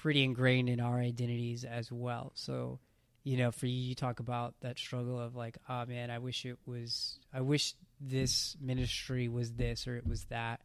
pretty 0.02 0.24
ingrained 0.24 0.68
in 0.68 0.80
our 0.80 0.98
identities 0.98 1.64
as 1.64 1.90
well. 1.90 2.32
So, 2.34 2.78
you 3.24 3.36
know, 3.36 3.50
for 3.50 3.66
you, 3.66 3.74
you 3.74 3.94
talk 3.94 4.20
about 4.20 4.54
that 4.60 4.78
struggle 4.78 5.20
of 5.20 5.36
like, 5.36 5.58
oh 5.68 5.84
man, 5.86 6.10
I 6.10 6.18
wish 6.18 6.44
it 6.46 6.58
was, 6.66 7.18
I 7.32 7.40
wish 7.40 7.74
this 8.00 8.56
ministry 8.60 9.28
was 9.28 9.52
this 9.52 9.86
or 9.86 9.96
it 9.96 10.06
was 10.06 10.24
that 10.24 10.60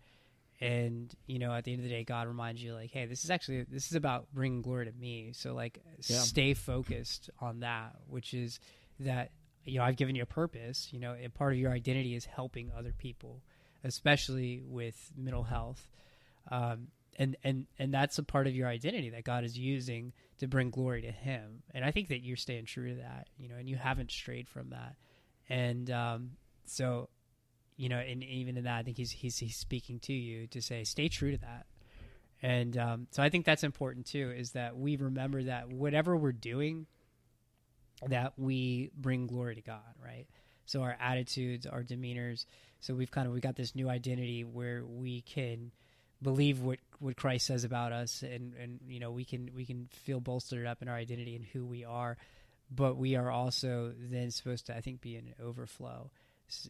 and 0.61 1.13
you 1.27 1.37
know 1.37 1.51
at 1.51 1.65
the 1.65 1.73
end 1.73 1.81
of 1.81 1.83
the 1.83 1.89
day 1.89 2.05
god 2.05 2.27
reminds 2.29 2.63
you 2.63 2.73
like 2.73 2.89
hey 2.91 3.05
this 3.05 3.25
is 3.25 3.29
actually 3.29 3.63
this 3.63 3.87
is 3.87 3.95
about 3.95 4.25
bringing 4.33 4.61
glory 4.61 4.85
to 4.85 4.91
me 4.93 5.31
so 5.33 5.53
like 5.53 5.79
Yeah. 6.07 6.19
stay 6.19 6.53
focused 6.53 7.29
on 7.41 7.59
that 7.59 7.97
which 8.07 8.33
is 8.33 8.61
that 9.01 9.31
you 9.65 9.77
know 9.79 9.83
i've 9.83 9.97
given 9.97 10.15
you 10.15 10.23
a 10.23 10.25
purpose 10.25 10.87
you 10.93 10.99
know 11.01 11.11
and 11.11 11.33
part 11.33 11.51
of 11.51 11.59
your 11.59 11.71
identity 11.73 12.15
is 12.15 12.23
helping 12.23 12.71
other 12.71 12.93
people 12.97 13.41
especially 13.83 14.61
with 14.65 15.11
mental 15.17 15.43
health 15.43 15.89
um, 16.49 16.87
and 17.17 17.35
and 17.43 17.65
and 17.79 17.93
that's 17.93 18.17
a 18.17 18.23
part 18.23 18.47
of 18.47 18.55
your 18.55 18.67
identity 18.67 19.09
that 19.09 19.23
god 19.23 19.43
is 19.43 19.57
using 19.57 20.13
to 20.37 20.47
bring 20.47 20.69
glory 20.69 21.01
to 21.01 21.11
him 21.11 21.63
and 21.73 21.85
i 21.85 21.91
think 21.91 22.09
that 22.09 22.23
you're 22.23 22.37
staying 22.37 22.65
true 22.65 22.89
to 22.89 22.95
that 22.95 23.27
you 23.37 23.47
know 23.47 23.55
and 23.55 23.69
you 23.69 23.75
haven't 23.75 24.11
strayed 24.11 24.49
from 24.49 24.69
that 24.69 24.95
and 25.49 25.91
um, 25.91 26.31
so 26.65 27.09
you 27.77 27.89
know, 27.89 27.97
and 27.97 28.23
even 28.23 28.57
in 28.57 28.63
that, 28.63 28.77
I 28.77 28.83
think 28.83 28.97
he's 28.97 29.11
he's 29.11 29.37
he's 29.37 29.55
speaking 29.55 29.99
to 30.01 30.13
you 30.13 30.47
to 30.47 30.61
say, 30.61 30.83
stay 30.83 31.09
true 31.09 31.31
to 31.31 31.37
that. 31.39 31.65
And 32.41 32.77
um, 32.77 33.07
so 33.11 33.23
I 33.23 33.29
think 33.29 33.45
that's 33.45 33.63
important 33.63 34.05
too, 34.05 34.33
is 34.35 34.51
that 34.51 34.77
we 34.77 34.95
remember 34.95 35.43
that 35.43 35.71
whatever 35.71 36.15
we're 36.15 36.31
doing, 36.31 36.85
that 38.07 38.33
we 38.37 38.91
bring 38.95 39.27
glory 39.27 39.55
to 39.55 39.61
God, 39.61 39.81
right? 40.03 40.27
So 40.65 40.81
our 40.81 40.95
attitudes, 40.99 41.65
our 41.65 41.83
demeanors. 41.83 42.45
So 42.79 42.93
we've 42.93 43.11
kind 43.11 43.27
of 43.27 43.33
we 43.33 43.39
got 43.39 43.55
this 43.55 43.75
new 43.75 43.89
identity 43.89 44.43
where 44.43 44.85
we 44.85 45.21
can 45.21 45.71
believe 46.25 46.61
what 46.61 46.79
what 46.99 47.15
Christ 47.15 47.45
says 47.45 47.63
about 47.63 47.91
us, 47.91 48.23
and 48.23 48.53
and 48.55 48.79
you 48.87 48.99
know 48.99 49.11
we 49.11 49.23
can 49.23 49.51
we 49.55 49.65
can 49.65 49.87
feel 50.03 50.19
bolstered 50.19 50.65
up 50.65 50.81
in 50.81 50.89
our 50.89 50.95
identity 50.95 51.35
and 51.35 51.45
who 51.45 51.65
we 51.65 51.85
are, 51.85 52.17
but 52.69 52.97
we 52.97 53.15
are 53.15 53.31
also 53.31 53.93
then 53.97 54.31
supposed 54.31 54.65
to 54.65 54.75
I 54.75 54.81
think 54.81 54.99
be 54.99 55.15
in 55.15 55.27
an 55.27 55.35
overflow, 55.41 56.09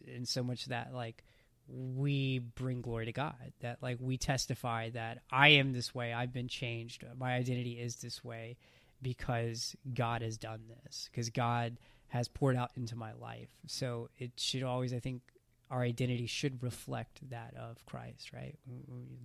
in 0.06 0.26
so 0.26 0.42
much 0.42 0.66
that 0.66 0.94
like 0.94 1.24
we 1.68 2.38
bring 2.38 2.82
glory 2.82 3.06
to 3.06 3.12
God. 3.12 3.52
That 3.60 3.82
like 3.82 3.96
we 3.98 4.18
testify 4.18 4.90
that 4.90 5.22
I 5.30 5.48
am 5.48 5.72
this 5.72 5.94
way. 5.94 6.12
I've 6.12 6.32
been 6.32 6.48
changed. 6.48 7.04
My 7.18 7.34
identity 7.34 7.72
is 7.80 7.96
this 7.96 8.22
way 8.22 8.58
because 9.02 9.74
God 9.92 10.22
has 10.22 10.36
done 10.36 10.64
this. 10.84 11.08
Because 11.10 11.30
God 11.30 11.78
has 12.08 12.28
poured 12.28 12.56
out 12.56 12.70
into 12.76 12.94
my 12.94 13.12
life. 13.14 13.48
So 13.66 14.10
it 14.18 14.32
should 14.36 14.62
always, 14.62 14.94
I 14.94 15.00
think, 15.00 15.22
our 15.70 15.82
identity 15.82 16.26
should 16.26 16.62
reflect 16.62 17.28
that 17.30 17.54
of 17.56 17.84
Christ, 17.86 18.32
right? 18.32 18.56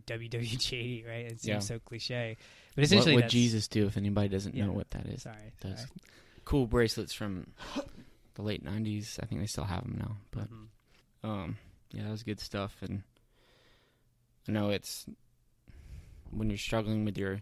WWJD, 0.07 1.07
right? 1.07 1.25
It 1.25 1.41
seems 1.41 1.43
Yeah. 1.43 1.59
so 1.59 1.79
cliche, 1.79 2.37
but 2.75 2.83
essentially, 2.83 3.13
what 3.15 3.23
would 3.25 3.29
Jesus 3.29 3.67
do 3.67 3.85
if 3.87 3.97
anybody 3.97 4.27
doesn't 4.29 4.55
Yeah. 4.55 4.65
know 4.65 4.71
what 4.73 4.89
that 4.91 5.05
is? 5.05 5.21
Sorry, 5.23 5.53
Those 5.61 5.77
sorry. 5.77 5.89
cool 6.45 6.67
bracelets 6.67 7.13
from 7.13 7.53
the 8.35 8.41
late 8.41 8.63
'90s. 8.63 9.19
I 9.21 9.25
think 9.27 9.41
they 9.41 9.47
still 9.47 9.65
have 9.65 9.83
them 9.83 9.97
now, 9.99 10.17
but 10.31 10.49
Mhm. 10.49 10.67
um, 11.23 11.57
yeah, 11.91 12.03
that 12.03 12.09
was 12.11 12.23
good 12.23 12.39
stuff. 12.39 12.75
And 12.81 13.03
I 14.47 14.51
know 14.51 14.69
it's 14.71 15.05
when 16.31 16.49
you're 16.49 16.57
struggling 16.57 17.05
with 17.05 17.17
your 17.17 17.41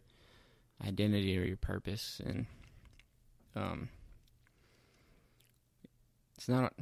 identity 0.83 1.37
or 1.37 1.43
your 1.43 1.57
purpose, 1.57 2.19
and 2.25 2.47
um, 3.55 3.89
it's 6.37 6.49
not. 6.49 6.73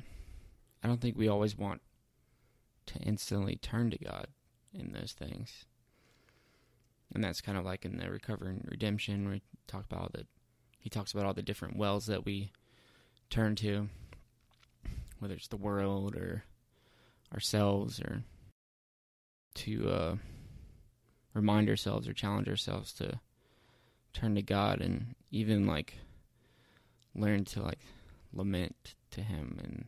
I 0.84 0.88
don't 0.88 1.01
think 1.01 1.17
we 1.17 1.27
always 1.27 1.58
want 1.58 1.82
to 2.88 3.00
instantly 3.00 3.56
turn 3.58 3.91
to 3.91 3.97
God 3.97 4.28
in 4.73 4.91
those 4.91 5.13
things. 5.13 5.65
And 7.13 7.23
that's 7.23 7.41
kind 7.41 7.58
of 7.58 7.65
like 7.65 7.86
in 7.86 7.97
the 7.97 8.10
recovering 8.10 8.65
redemption 8.69 9.30
we 9.30 9.41
talk 9.67 9.86
about 9.86 10.13
that 10.13 10.28
he 10.80 10.89
talks 10.89 11.12
about 11.13 11.26
all 11.26 11.34
the 11.34 11.41
different 11.41 11.76
wells 11.76 12.06
that 12.06 12.26
we 12.26 12.52
turn 13.30 13.56
to, 13.56 13.89
whether 15.19 15.34
it's 15.34 15.47
the 15.50 15.58
world 15.58 16.15
or 16.15 16.43
ourselves 17.34 18.00
or 18.00 18.23
to 19.56 19.89
uh, 19.89 20.15
remind 21.34 21.69
ourselves 21.69 22.08
or 22.08 22.13
challenge 22.13 22.47
ourselves 22.47 22.93
to 22.93 23.19
turn 24.13 24.36
to 24.36 24.41
God 24.41 24.82
and 24.82 25.15
even 25.32 25.67
like 25.67 25.95
learn 27.15 27.43
to 27.45 27.62
like 27.62 27.80
lament 28.34 28.95
to 29.12 29.21
him 29.21 29.60
and 29.63 29.86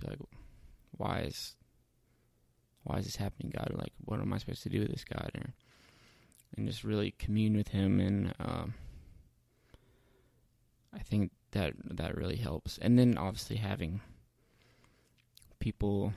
be 0.00 0.08
like 0.08 0.18
why 0.96 1.20
is 1.20 1.54
why 2.84 2.98
is 2.98 3.04
this 3.04 3.16
happening 3.16 3.52
God? 3.54 3.72
Like 3.74 3.92
what 4.04 4.20
am 4.20 4.32
I 4.32 4.38
supposed 4.38 4.62
to 4.64 4.68
do 4.68 4.80
with 4.80 4.90
this 4.90 5.04
God? 5.04 5.30
Or 5.34 5.54
and 6.56 6.66
just 6.66 6.84
really 6.84 7.12
commune 7.18 7.56
with 7.56 7.68
him. 7.68 8.00
And 8.00 8.34
um 8.40 8.74
I 10.94 10.98
think 10.98 11.30
that 11.52 11.74
that 11.84 12.16
really 12.16 12.36
helps. 12.36 12.78
And 12.78 12.98
then 12.98 13.16
obviously 13.16 13.56
having 13.56 14.00
people 15.58 16.12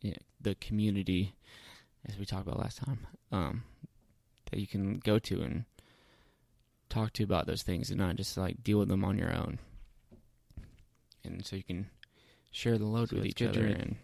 you 0.00 0.10
know, 0.10 0.16
the 0.40 0.54
community 0.56 1.34
as 2.06 2.18
we 2.18 2.24
talked 2.24 2.46
about 2.46 2.58
last 2.58 2.78
time 2.78 3.06
um 3.30 3.62
that 4.50 4.58
you 4.60 4.66
can 4.66 4.98
go 4.98 5.18
to 5.18 5.42
and 5.42 5.64
talk 6.88 7.12
to 7.12 7.24
about 7.24 7.46
those 7.46 7.62
things 7.62 7.90
and 7.90 7.98
not 7.98 8.16
just 8.16 8.36
like 8.36 8.62
deal 8.62 8.78
with 8.78 8.88
them 8.88 9.04
on 9.04 9.18
your 9.18 9.34
own. 9.34 9.58
And 11.24 11.44
so 11.44 11.56
you 11.56 11.64
can 11.64 11.88
share 12.52 12.78
the 12.78 12.84
load 12.84 13.08
So 13.08 13.16
with 13.16 13.26
each 13.26 13.38
good 13.38 13.48
other 13.48 13.66
and 13.66 13.96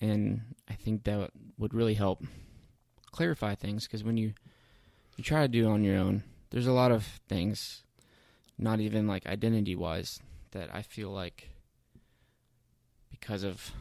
and 0.00 0.54
I 0.68 0.74
think 0.74 1.04
that 1.04 1.30
would 1.58 1.74
really 1.74 1.94
help 1.94 2.24
clarify 3.10 3.54
things 3.54 3.86
because 3.86 4.02
when 4.02 4.16
you 4.16 4.32
you 5.16 5.24
try 5.24 5.42
to 5.42 5.48
do 5.48 5.68
on 5.68 5.84
your 5.84 5.98
own, 5.98 6.22
there's 6.50 6.66
a 6.66 6.72
lot 6.72 6.92
of 6.92 7.04
things, 7.28 7.82
not 8.56 8.80
even 8.80 9.06
like 9.06 9.26
identity 9.26 9.76
wise, 9.76 10.20
that 10.52 10.74
I 10.74 10.82
feel 10.82 11.10
like 11.10 11.50
because 13.10 13.42
of 13.42 13.72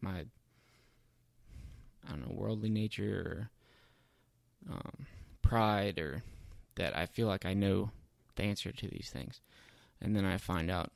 my 0.00 0.24
I 2.06 2.10
don't 2.10 2.28
know 2.28 2.34
worldly 2.34 2.70
nature 2.70 3.50
or 4.68 4.72
um, 4.74 5.06
pride 5.40 5.98
or 5.98 6.22
that 6.76 6.96
I 6.96 7.06
feel 7.06 7.26
like 7.26 7.44
I 7.44 7.54
know 7.54 7.90
the 8.36 8.44
answer 8.44 8.72
to 8.72 8.88
these 8.88 9.10
things, 9.12 9.40
and 10.00 10.14
then 10.14 10.24
I 10.24 10.36
find 10.38 10.70
out 10.70 10.92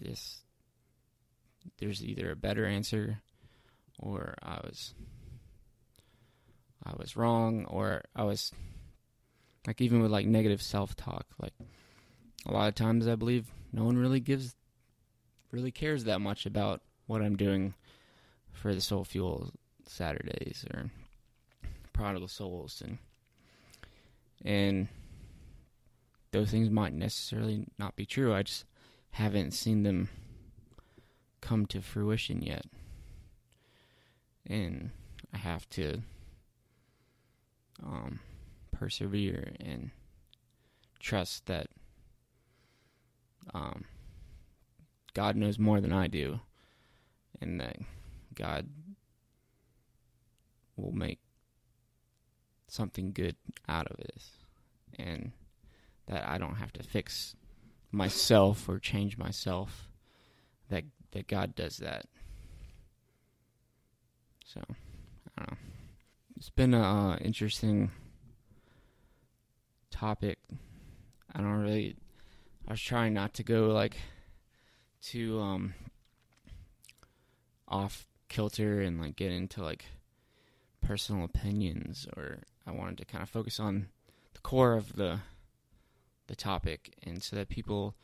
this 0.00 0.45
there's 1.78 2.04
either 2.04 2.30
a 2.30 2.36
better 2.36 2.66
answer 2.66 3.20
or 3.98 4.34
I 4.42 4.60
was 4.64 4.94
I 6.84 6.92
was 6.96 7.16
wrong 7.16 7.64
or 7.66 8.02
I 8.14 8.24
was 8.24 8.52
like 9.66 9.80
even 9.80 10.00
with 10.00 10.10
like 10.10 10.26
negative 10.26 10.62
self-talk 10.62 11.26
like 11.40 11.54
a 12.46 12.52
lot 12.52 12.68
of 12.68 12.74
times 12.74 13.08
I 13.08 13.16
believe 13.16 13.46
no 13.72 13.84
one 13.84 13.96
really 13.96 14.20
gives 14.20 14.54
really 15.50 15.70
cares 15.70 16.04
that 16.04 16.20
much 16.20 16.46
about 16.46 16.82
what 17.06 17.22
I'm 17.22 17.36
doing 17.36 17.74
for 18.52 18.74
the 18.74 18.80
Soul 18.80 19.04
Fuel 19.04 19.50
Saturdays 19.86 20.64
or 20.72 20.90
Prodigal 21.92 22.28
Souls 22.28 22.82
and 22.84 22.98
and 24.44 24.88
those 26.32 26.50
things 26.50 26.68
might 26.68 26.92
necessarily 26.92 27.64
not 27.78 27.96
be 27.96 28.04
true. 28.04 28.34
I 28.34 28.42
just 28.42 28.64
haven't 29.10 29.52
seen 29.52 29.82
them 29.82 30.08
come 31.40 31.66
to 31.66 31.80
fruition 31.80 32.42
yet. 32.42 32.64
And 34.46 34.90
I 35.34 35.38
have 35.38 35.68
to 35.70 36.02
um, 37.84 38.20
persevere 38.72 39.52
and 39.60 39.90
trust 41.00 41.46
that 41.46 41.68
um, 43.54 43.84
God 45.14 45.36
knows 45.36 45.58
more 45.58 45.80
than 45.80 45.92
I 45.92 46.08
do, 46.08 46.40
and 47.40 47.60
that 47.60 47.78
God 48.34 48.68
will 50.76 50.92
make 50.92 51.20
something 52.68 53.12
good 53.12 53.36
out 53.68 53.86
of 53.86 53.96
this, 53.96 54.30
and 54.98 55.32
that 56.06 56.28
I 56.28 56.38
don't 56.38 56.56
have 56.56 56.72
to 56.74 56.82
fix 56.82 57.34
myself 57.90 58.68
or 58.68 58.78
change 58.78 59.16
myself. 59.16 59.88
That 60.68 60.84
that 61.16 61.28
God 61.28 61.54
does 61.54 61.78
that. 61.78 62.06
So, 64.44 64.60
I 64.68 65.40
don't 65.40 65.50
know. 65.50 65.56
It's 66.36 66.50
been 66.50 66.74
an 66.74 66.82
uh, 66.82 67.16
interesting 67.20 67.90
topic. 69.90 70.38
I 71.34 71.40
don't 71.40 71.60
really. 71.60 71.96
I 72.68 72.72
was 72.72 72.82
trying 72.82 73.14
not 73.14 73.32
to 73.34 73.42
go 73.42 73.68
like 73.68 73.96
too 75.00 75.40
um 75.40 75.74
off 77.68 78.06
kilter 78.28 78.80
and 78.80 79.00
like 79.00 79.16
get 79.16 79.30
into 79.30 79.62
like 79.62 79.84
personal 80.82 81.24
opinions 81.24 82.06
or 82.16 82.42
I 82.66 82.72
wanted 82.72 82.98
to 82.98 83.04
kind 83.04 83.22
of 83.22 83.28
focus 83.28 83.60
on 83.60 83.88
the 84.34 84.40
core 84.40 84.74
of 84.74 84.96
the 84.96 85.20
the 86.26 86.34
topic 86.34 86.94
and 87.04 87.22
so 87.22 87.36
that 87.36 87.48
people 87.48 87.94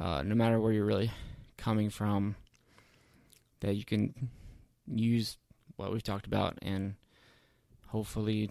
uh, 0.00 0.22
no 0.22 0.34
matter 0.34 0.60
where 0.60 0.72
you're 0.72 0.84
really 0.84 1.12
coming 1.58 1.90
from 1.90 2.36
that 3.60 3.74
you 3.74 3.84
can 3.84 4.30
use 4.86 5.36
what 5.76 5.92
we've 5.92 6.02
talked 6.02 6.26
about 6.26 6.56
and 6.62 6.94
hopefully 7.88 8.50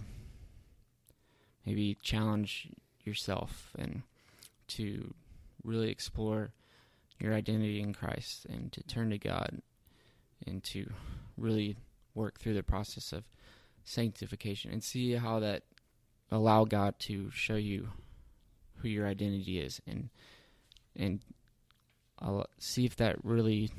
maybe 1.65 1.97
challenge 2.01 2.69
yourself 3.03 3.71
and 3.79 4.03
to 4.67 5.13
really 5.63 5.89
explore 5.89 6.51
your 7.19 7.33
identity 7.33 7.81
in 7.81 7.93
Christ 7.93 8.45
and 8.45 8.71
to 8.73 8.83
turn 8.83 9.09
to 9.09 9.17
God 9.17 9.61
and 10.45 10.63
to 10.65 10.91
really 11.37 11.77
work 12.13 12.39
through 12.39 12.53
the 12.53 12.63
process 12.63 13.11
of 13.11 13.23
sanctification 13.83 14.71
and 14.71 14.83
see 14.83 15.13
how 15.13 15.39
that 15.39 15.63
allow 16.31 16.65
God 16.65 16.99
to 16.99 17.31
show 17.31 17.55
you 17.55 17.89
who 18.77 18.87
your 18.87 19.07
identity 19.07 19.59
is 19.59 19.81
and 19.87 20.09
and 20.95 21.21
I'll 22.19 22.47
see 22.57 22.85
if 22.85 22.95
that 22.97 23.23
really 23.23 23.71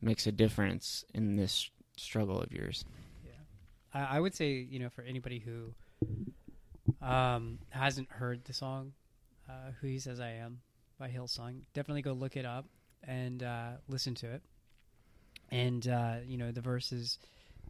makes 0.00 0.26
a 0.26 0.32
difference 0.32 1.04
in 1.14 1.36
this 1.36 1.70
struggle 1.96 2.40
of 2.40 2.52
yours. 2.52 2.84
I, 3.94 4.16
I 4.16 4.20
would 4.20 4.34
say, 4.34 4.52
you 4.52 4.78
know, 4.80 4.90
for 4.90 5.02
anybody 5.02 5.38
who 5.38 5.74
um, 7.00 7.58
hasn't 7.70 8.10
heard 8.10 8.44
the 8.44 8.52
song 8.52 8.92
uh, 9.48 9.70
"Who 9.80 9.86
He 9.86 9.98
Says 9.98 10.20
I 10.20 10.30
Am" 10.30 10.60
by 10.98 11.08
Hillsong, 11.08 11.60
definitely 11.72 12.02
go 12.02 12.12
look 12.12 12.36
it 12.36 12.44
up 12.44 12.66
and 13.06 13.42
uh, 13.42 13.70
listen 13.88 14.14
to 14.16 14.30
it. 14.32 14.42
And 15.50 15.86
uh, 15.86 16.16
you 16.26 16.36
know, 16.36 16.50
the 16.50 16.60
verses 16.60 17.18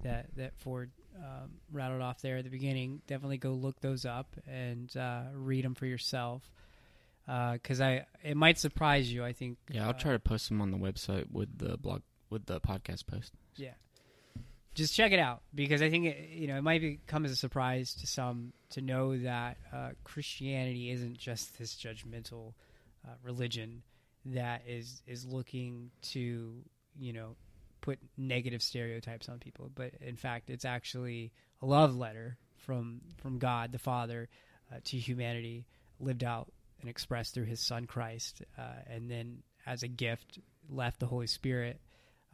that 0.03 0.27
that 0.37 0.57
Ford 0.59 0.91
um, 1.17 1.51
rattled 1.71 2.03
off 2.03 2.21
there 2.23 2.39
at 2.39 2.45
the 2.45 2.51
beginning, 2.51 3.03
definitely 3.07 3.39
go 3.39 3.51
look 3.51 3.81
those 3.81 4.05
up 4.05 4.35
and 4.49 4.95
uh, 4.97 5.23
read 5.35 5.65
them 5.65 5.75
for 5.75 5.87
yourself. 5.87 6.51
Because 7.27 7.81
I, 7.81 8.07
it 8.23 8.37
might 8.37 8.59
surprise 8.59 9.13
you. 9.13 9.25
I 9.25 9.33
think. 9.33 9.59
Yeah, 9.71 9.85
I'll 9.85 9.91
uh, 9.91 9.95
try 9.95 10.13
to 10.13 10.19
post 10.19 10.49
them 10.49 10.61
on 10.61 10.71
the 10.71 10.79
website 10.79 11.31
with 11.31 11.59
the 11.59 11.77
blog 11.77 12.03
with 12.31 12.47
the 12.47 12.61
podcast 12.61 13.07
post. 13.07 13.33
Yeah. 13.57 13.75
just 14.75 14.95
check 14.95 15.13
it 15.13 15.19
out 15.19 15.43
because 15.55 15.81
I 15.83 15.91
think 15.91 16.07
it, 16.07 16.31
you 16.31 16.49
know 16.49 16.57
it 16.57 16.63
might 16.63 16.81
be, 16.81 17.01
come 17.07 17.25
as 17.25 17.31
a 17.31 17.37
surprise 17.37 17.95
to 17.95 18.07
some 18.07 18.53
to 18.71 18.81
know 18.81 19.17
that 19.19 19.57
uh, 19.73 19.91
Christianity 20.03 20.91
isn't 20.91 21.17
just 21.17 21.59
this 21.59 21.75
judgmental 21.75 22.55
uh, 23.07 23.13
religion 23.23 23.83
that 24.27 24.63
is 24.67 25.03
is 25.07 25.25
looking 25.27 25.91
to 26.03 26.55
you 26.99 27.13
know 27.13 27.37
put 27.81 27.99
negative 28.17 28.63
stereotypes 28.63 29.29
on 29.29 29.39
people, 29.39 29.71
but 29.75 29.93
in 30.01 30.17
fact 30.17 30.51
it's 30.51 30.65
actually 30.65 31.33
a 31.63 31.67
love 31.67 31.95
letter 31.97 32.37
from 32.57 33.01
from 33.19 33.39
God 33.39 33.73
the 33.73 33.79
Father 33.79 34.29
uh, 34.73 34.79
to 34.85 34.97
humanity, 34.99 35.67
lived 36.01 36.25
out 36.25 36.51
and 36.85 36.91
expressed 36.91 37.35
through 37.35 37.45
His 37.45 37.61
Son 37.61 37.87
Christ, 37.87 38.43
uh, 38.59 38.83
and 38.87 39.11
then 39.11 39.43
as 39.67 39.83
a 39.83 39.89
gift 39.89 40.39
left 40.69 41.01
the 41.01 41.07
Holy 41.07 41.27
Spirit, 41.27 41.81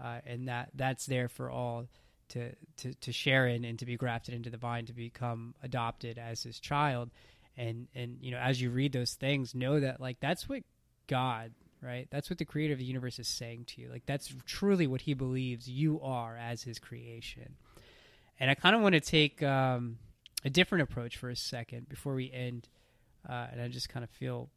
uh, 0.03 0.19
and 0.27 0.49
that 0.49 0.71
that's 0.75 1.07
there 1.07 1.29
for 1.29 1.51
all 1.51 1.87
to, 2.31 2.53
to 2.79 2.95
to 2.95 3.13
share 3.13 3.47
in 3.47 3.65
and 3.65 3.79
to 3.79 3.87
be 3.87 3.97
grafted 3.97 4.35
into 4.35 4.51
the 4.51 4.57
vine, 4.57 4.87
to 4.87 4.93
become 4.93 5.55
adopted 5.63 6.19
as 6.19 6.43
His 6.43 6.59
child, 6.61 7.11
and 7.57 7.89
and 7.95 8.19
you 8.21 8.31
know 8.31 8.39
as 8.39 8.61
you 8.61 8.71
read 8.71 8.93
those 8.93 9.15
things, 9.15 9.55
know 9.55 9.81
that 9.81 10.01
like 10.01 10.19
that's 10.21 10.49
what 10.49 10.63
God 11.07 11.53
right? 11.83 12.09
That's 12.11 12.29
what 12.29 12.39
the 12.39 12.45
creator 12.45 12.73
of 12.73 12.79
the 12.79 12.85
universe 12.85 13.19
is 13.19 13.29
saying 13.29 13.65
to 13.69 13.81
you. 13.81 13.89
Like 13.91 14.07
that's 14.07 14.33
truly 14.47 14.87
what 14.87 15.01
he 15.03 15.15
believes 15.15 15.69
you 15.69 16.01
are 16.03 16.37
as 16.37 16.63
his 16.63 16.79
creation. 16.79 17.57
And 18.39 18.51
I 18.51 18.55
kind 18.55 18.75
of 18.75 18.83
want 18.83 18.95
to 18.95 19.01
take 19.01 19.43
um, 19.43 19.99
a 20.45 20.51
different 20.51 20.83
approach 20.83 21.17
for 21.17 21.31
a 21.31 21.37
second 21.37 21.89
before 21.89 22.15
we 22.15 22.31
end. 22.33 22.69
Uh, 23.29 23.47
and 23.53 23.61
I 23.61 23.69
just 23.69 23.89
kind 23.89 24.05
of 24.05 24.11
feel, 24.11 24.49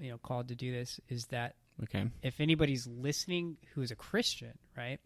you 0.00 0.10
know, 0.10 0.18
called 0.18 0.48
to 0.48 0.54
do 0.54 0.72
this. 0.72 1.00
Is 1.08 1.26
that 1.26 1.54
Okay. 1.84 2.10
if 2.22 2.40
anybody's 2.40 2.86
listening 2.86 3.56
who 3.74 3.82
is 3.82 3.90
a 3.90 3.96
Christian, 3.96 4.58
right? 4.76 4.98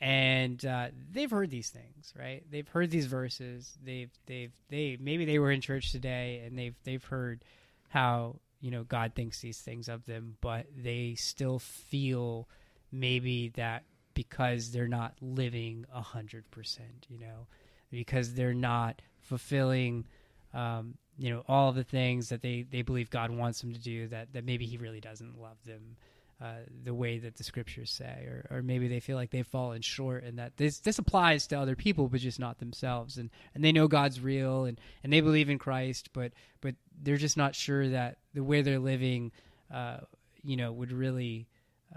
And 0.00 0.64
uh, 0.64 0.88
they've 1.12 1.30
heard 1.30 1.50
these 1.50 1.68
things, 1.68 2.14
right? 2.18 2.42
They've 2.50 2.66
heard 2.68 2.90
these 2.90 3.06
verses. 3.06 3.76
They've 3.84 4.10
they've 4.26 4.52
they 4.68 4.96
maybe 5.00 5.24
they 5.26 5.38
were 5.38 5.50
in 5.50 5.60
church 5.60 5.92
today 5.92 6.42
and 6.46 6.58
they've 6.58 6.74
they've 6.84 7.04
heard 7.04 7.44
how 7.90 8.36
you 8.60 8.70
know 8.70 8.82
God 8.84 9.12
thinks 9.14 9.40
these 9.40 9.60
things 9.60 9.88
of 9.88 10.06
them, 10.06 10.36
but 10.40 10.66
they 10.74 11.16
still 11.18 11.58
feel 11.58 12.48
maybe 12.90 13.48
that 13.56 13.84
because 14.14 14.70
they're 14.72 14.88
not 14.88 15.14
living 15.20 15.84
a 15.92 16.00
hundred 16.00 16.50
percent, 16.50 17.06
you 17.10 17.18
know, 17.18 17.46
because 17.90 18.32
they're 18.34 18.54
not 18.54 19.02
fulfilling, 19.20 20.06
um, 20.54 20.94
you 21.20 21.28
know, 21.28 21.44
all 21.46 21.72
the 21.72 21.84
things 21.84 22.30
that 22.30 22.40
they 22.40 22.62
they 22.62 22.80
believe 22.80 23.10
God 23.10 23.30
wants 23.30 23.60
them 23.60 23.74
to 23.74 23.78
do. 23.78 24.08
That 24.08 24.32
that 24.32 24.44
maybe 24.44 24.64
He 24.64 24.78
really 24.78 25.00
doesn't 25.00 25.40
love 25.40 25.58
them. 25.66 25.96
Uh, 26.42 26.54
the 26.84 26.94
way 26.94 27.18
that 27.18 27.36
the 27.36 27.44
scriptures 27.44 27.90
say, 27.90 28.24
or, 28.24 28.46
or 28.50 28.62
maybe 28.62 28.88
they 28.88 28.98
feel 28.98 29.14
like 29.14 29.28
they've 29.28 29.46
fallen 29.46 29.82
short, 29.82 30.24
and 30.24 30.38
that 30.38 30.56
this 30.56 30.78
this 30.78 30.98
applies 30.98 31.46
to 31.46 31.54
other 31.54 31.76
people, 31.76 32.08
but 32.08 32.18
just 32.18 32.40
not 32.40 32.58
themselves, 32.58 33.18
and 33.18 33.28
and 33.54 33.62
they 33.62 33.72
know 33.72 33.86
God's 33.86 34.18
real, 34.20 34.64
and 34.64 34.80
and 35.04 35.12
they 35.12 35.20
believe 35.20 35.50
in 35.50 35.58
Christ, 35.58 36.08
but 36.14 36.32
but 36.62 36.74
they're 37.02 37.18
just 37.18 37.36
not 37.36 37.54
sure 37.54 37.90
that 37.90 38.16
the 38.32 38.42
way 38.42 38.62
they're 38.62 38.78
living, 38.78 39.32
uh, 39.70 39.98
you 40.42 40.56
know, 40.56 40.72
would 40.72 40.92
really 40.92 41.46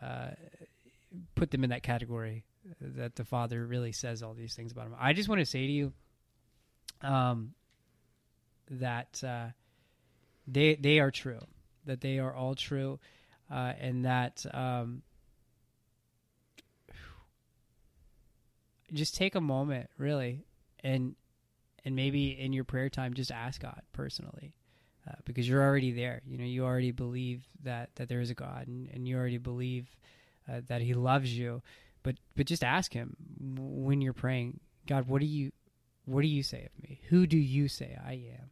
uh, 0.01 0.31
put 1.36 1.49
them 1.51 1.63
in 1.63 1.69
that 1.69 1.83
category 1.83 2.43
that 2.81 3.15
the 3.15 3.23
Father 3.23 3.65
really 3.65 3.93
says 3.93 4.21
all 4.21 4.33
these 4.33 4.55
things 4.55 4.73
about 4.73 4.89
them. 4.89 4.97
I 4.99 5.13
just 5.13 5.29
want 5.29 5.39
to 5.39 5.45
say 5.45 5.65
to 5.65 5.71
you, 5.71 5.93
um, 7.01 7.53
that 8.69 9.23
uh, 9.23 9.47
they 10.47 10.76
they 10.76 10.99
are 10.99 11.12
true, 11.12 11.41
that 11.86 12.02
they 12.02 12.19
are 12.19 12.34
all 12.34 12.56
true 12.56 12.99
uh, 13.52 13.73
and 13.80 14.06
that 14.06 14.45
um, 14.54 15.02
just 18.91 19.15
take 19.15 19.36
a 19.36 19.41
moment 19.41 19.89
really 19.97 20.45
and 20.84 21.15
and 21.86 21.95
maybe 21.95 22.30
in 22.30 22.54
your 22.54 22.63
prayer 22.63 22.89
time 22.89 23.13
just 23.13 23.32
ask 23.32 23.62
god 23.62 23.82
personally 23.91 24.54
uh, 25.08 25.15
because 25.26 25.47
you're 25.47 25.62
already 25.62 25.91
there. 25.91 26.21
You 26.26 26.38
know 26.38 26.45
you 26.45 26.63
already 26.63 26.91
believe 26.91 27.43
that 27.63 27.89
that 27.95 28.10
there 28.10 28.21
is 28.21 28.30
a 28.30 28.36
god 28.36 28.67
and, 28.67 28.89
and 28.93 29.08
you 29.08 29.17
already 29.17 29.38
believe 29.38 29.89
uh, 30.52 30.62
that 30.67 30.82
he 30.82 30.93
loves 30.93 31.38
you 31.38 31.62
but 32.04 32.15
but 32.36 32.45
just 32.45 32.63
ask 32.63 32.93
him 32.93 33.15
when 33.58 34.02
you're 34.02 34.13
praying 34.13 34.60
god 34.88 35.08
what 35.08 35.21
do 35.21 35.28
you 35.28 35.52
what 36.05 36.21
do 36.21 36.27
you 36.27 36.43
say 36.43 36.65
of 36.65 36.83
me? 36.83 36.99
Who 37.09 37.27
do 37.27 37.37
you 37.37 37.67
say 37.67 37.97
i 38.03 38.13
am? 38.13 38.49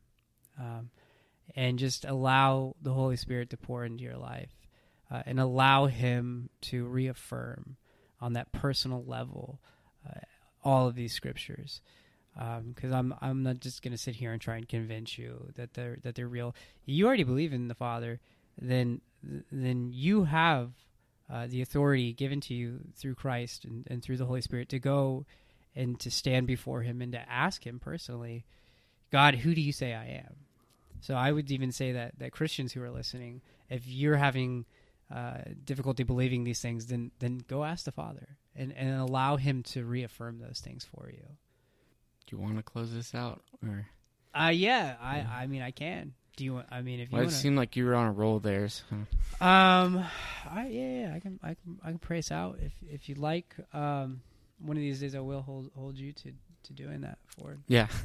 Um, 0.60 0.90
and 1.56 1.80
just 1.80 2.06
allow 2.06 2.76
the 2.82 2.94
holy 2.94 3.18
spirit 3.18 3.50
to 3.50 3.58
pour 3.58 3.84
into 3.84 4.04
your 4.04 4.18
life 4.18 4.52
uh, 5.12 5.24
and 5.26 5.40
allow 5.40 5.88
him 5.88 6.50
to 6.62 6.86
reaffirm 6.86 7.76
on 8.22 8.34
that 8.34 8.52
personal 8.52 9.04
level 9.06 9.60
uh, 10.08 10.20
all 10.64 10.88
of 10.88 10.96
these 10.96 11.14
scriptures. 11.14 11.82
Because 12.34 12.94
um, 12.94 13.12
I'm 13.12 13.16
I'm 13.22 13.44
not 13.44 13.60
just 13.60 13.82
going 13.82 13.92
to 13.92 13.98
sit 13.98 14.16
here 14.16 14.32
and 14.32 14.42
try 14.42 14.56
and 14.56 14.68
convince 14.68 15.18
you 15.18 15.50
that 15.56 15.74
they're 15.74 15.98
that 16.04 16.16
they're 16.16 16.30
real. 16.30 16.56
You 16.86 17.06
already 17.06 17.24
believe 17.24 17.52
in 17.52 17.68
the 17.68 17.76
Father, 17.76 18.22
then 18.58 19.02
then 19.52 19.90
you 19.92 20.24
have 20.24 20.72
uh, 21.30 21.48
the 21.48 21.62
authority 21.62 22.14
given 22.14 22.40
to 22.42 22.54
you 22.54 22.80
through 22.96 23.16
Christ 23.16 23.66
and, 23.66 23.86
and 23.90 24.02
through 24.02 24.18
the 24.18 24.26
Holy 24.26 24.42
Spirit 24.42 24.70
to 24.70 24.80
go 24.80 25.26
and 25.76 26.00
to 26.02 26.12
stand 26.12 26.48
before 26.48 26.82
Him 26.82 27.02
and 27.02 27.12
to 27.14 27.30
ask 27.32 27.66
Him 27.66 27.80
personally, 27.80 28.46
God, 29.12 29.36
who 29.36 29.54
do 29.56 29.62
you 29.62 29.72
say 29.72 29.94
I 29.94 30.24
am? 30.26 30.36
So 31.02 31.16
I 31.16 31.32
would 31.32 31.50
even 31.52 31.72
say 31.72 31.94
that 31.94 32.20
that 32.20 32.32
Christians 32.32 32.74
who 32.74 32.82
are 32.84 32.92
listening, 32.92 33.42
if 33.70 33.88
you're 33.88 34.18
having 34.18 34.66
uh, 35.14 35.40
difficulty 35.66 36.04
believing 36.04 36.44
these 36.44 36.62
things, 36.62 36.88
then 36.88 37.12
then 37.20 37.44
go 37.48 37.64
ask 37.64 37.86
the 37.86 37.92
Father 37.92 38.38
and, 38.56 38.72
and 38.74 39.00
allow 39.00 39.36
Him 39.38 39.64
to 39.64 39.84
reaffirm 39.84 40.40
those 40.40 40.60
things 40.60 40.86
for 40.86 41.10
you. 41.10 41.24
Do 42.28 42.36
you 42.36 42.42
want 42.42 42.58
to 42.58 42.64
close 42.64 42.94
this 42.94 43.16
out, 43.16 43.42
or? 43.66 43.88
Uh, 44.34 44.52
yeah, 44.54 44.96
I 45.02 45.26
I 45.44 45.48
mean 45.48 45.62
I 45.62 45.72
can. 45.72 46.14
Do 46.38 46.46
you 46.46 46.54
want? 46.54 46.68
I 46.72 46.82
mean, 46.82 47.00
if 47.02 47.12
you 47.12 47.16
Well, 47.16 47.24
it 47.24 47.26
want 47.26 47.36
seemed 47.36 47.58
like 47.58 47.76
you 47.76 47.86
were 47.86 47.96
on 47.96 48.08
a 48.08 48.12
roll 48.12 48.40
there. 48.40 48.70
So. 48.70 48.84
um, 49.42 50.06
I 50.50 50.68
yeah, 50.70 51.02
yeah, 51.08 51.14
I 51.16 51.20
can 51.20 51.40
I 51.44 51.56
can 51.56 51.80
I 51.84 51.90
can 51.90 52.00
pray 52.00 52.20
us 52.20 52.32
out 52.32 52.60
if 52.62 52.72
if 52.90 53.10
you'd 53.10 53.18
like. 53.18 53.54
Um, 53.74 54.22
one 54.64 54.78
of 54.78 54.82
these 54.82 55.00
days 55.00 55.16
I 55.16 55.20
will 55.20 55.42
hold 55.42 55.72
hold 55.76 55.98
you 55.98 56.12
to 56.14 56.32
to 56.64 56.74
doing 56.74 57.02
that 57.02 57.18
for. 57.28 57.58
Yeah. 57.68 57.88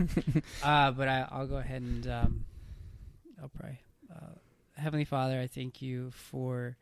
Uh, 0.62 0.90
but 0.90 1.09
I, 1.09 1.27
I'll 1.31 1.47
go 1.47 1.57
ahead 1.57 1.83
and 1.83 2.07
um, 2.09 2.45
I'll 3.40 3.49
pray. 3.49 3.81
Uh, 4.11 4.35
Heavenly 4.77 5.05
Father, 5.05 5.40
I 5.40 5.47
thank 5.47 5.81
you 5.83 6.11
for 6.11 6.77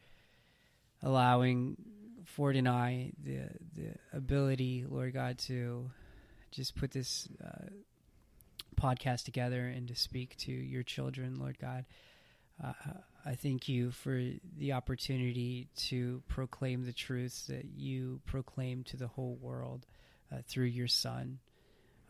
allowing 1.03 1.77
Ford 2.25 2.57
and 2.57 2.69
I 2.69 3.13
the 3.23 3.49
the 3.75 3.95
ability, 4.13 4.85
Lord 4.89 5.13
God, 5.13 5.39
to 5.41 5.91
just 6.51 6.77
put 6.77 6.93
this 6.93 7.29
uh, 7.45 7.67
podcast 8.81 9.25
together 9.25 9.67
and 9.67 9.89
to 9.89 9.95
speak 9.95 10.37
to 10.39 10.53
your 10.53 10.83
children, 10.83 11.39
Lord 11.39 11.59
God. 11.59 11.85
Uh, 12.62 12.73
I 13.27 13.35
thank 13.35 13.69
you 13.69 13.90
for 13.90 14.23
the 14.59 14.73
opportunity 14.73 15.69
to 15.88 16.23
proclaim 16.29 16.85
the 16.85 16.93
truths 16.93 17.47
that 17.47 17.64
you 17.64 18.21
proclaim 18.27 18.85
to 18.85 18.97
the 18.97 19.09
whole 19.09 19.38
world 19.40 19.87
uh, 20.33 20.38
through 20.47 20.67
your 20.67 20.88
Son 20.88 21.38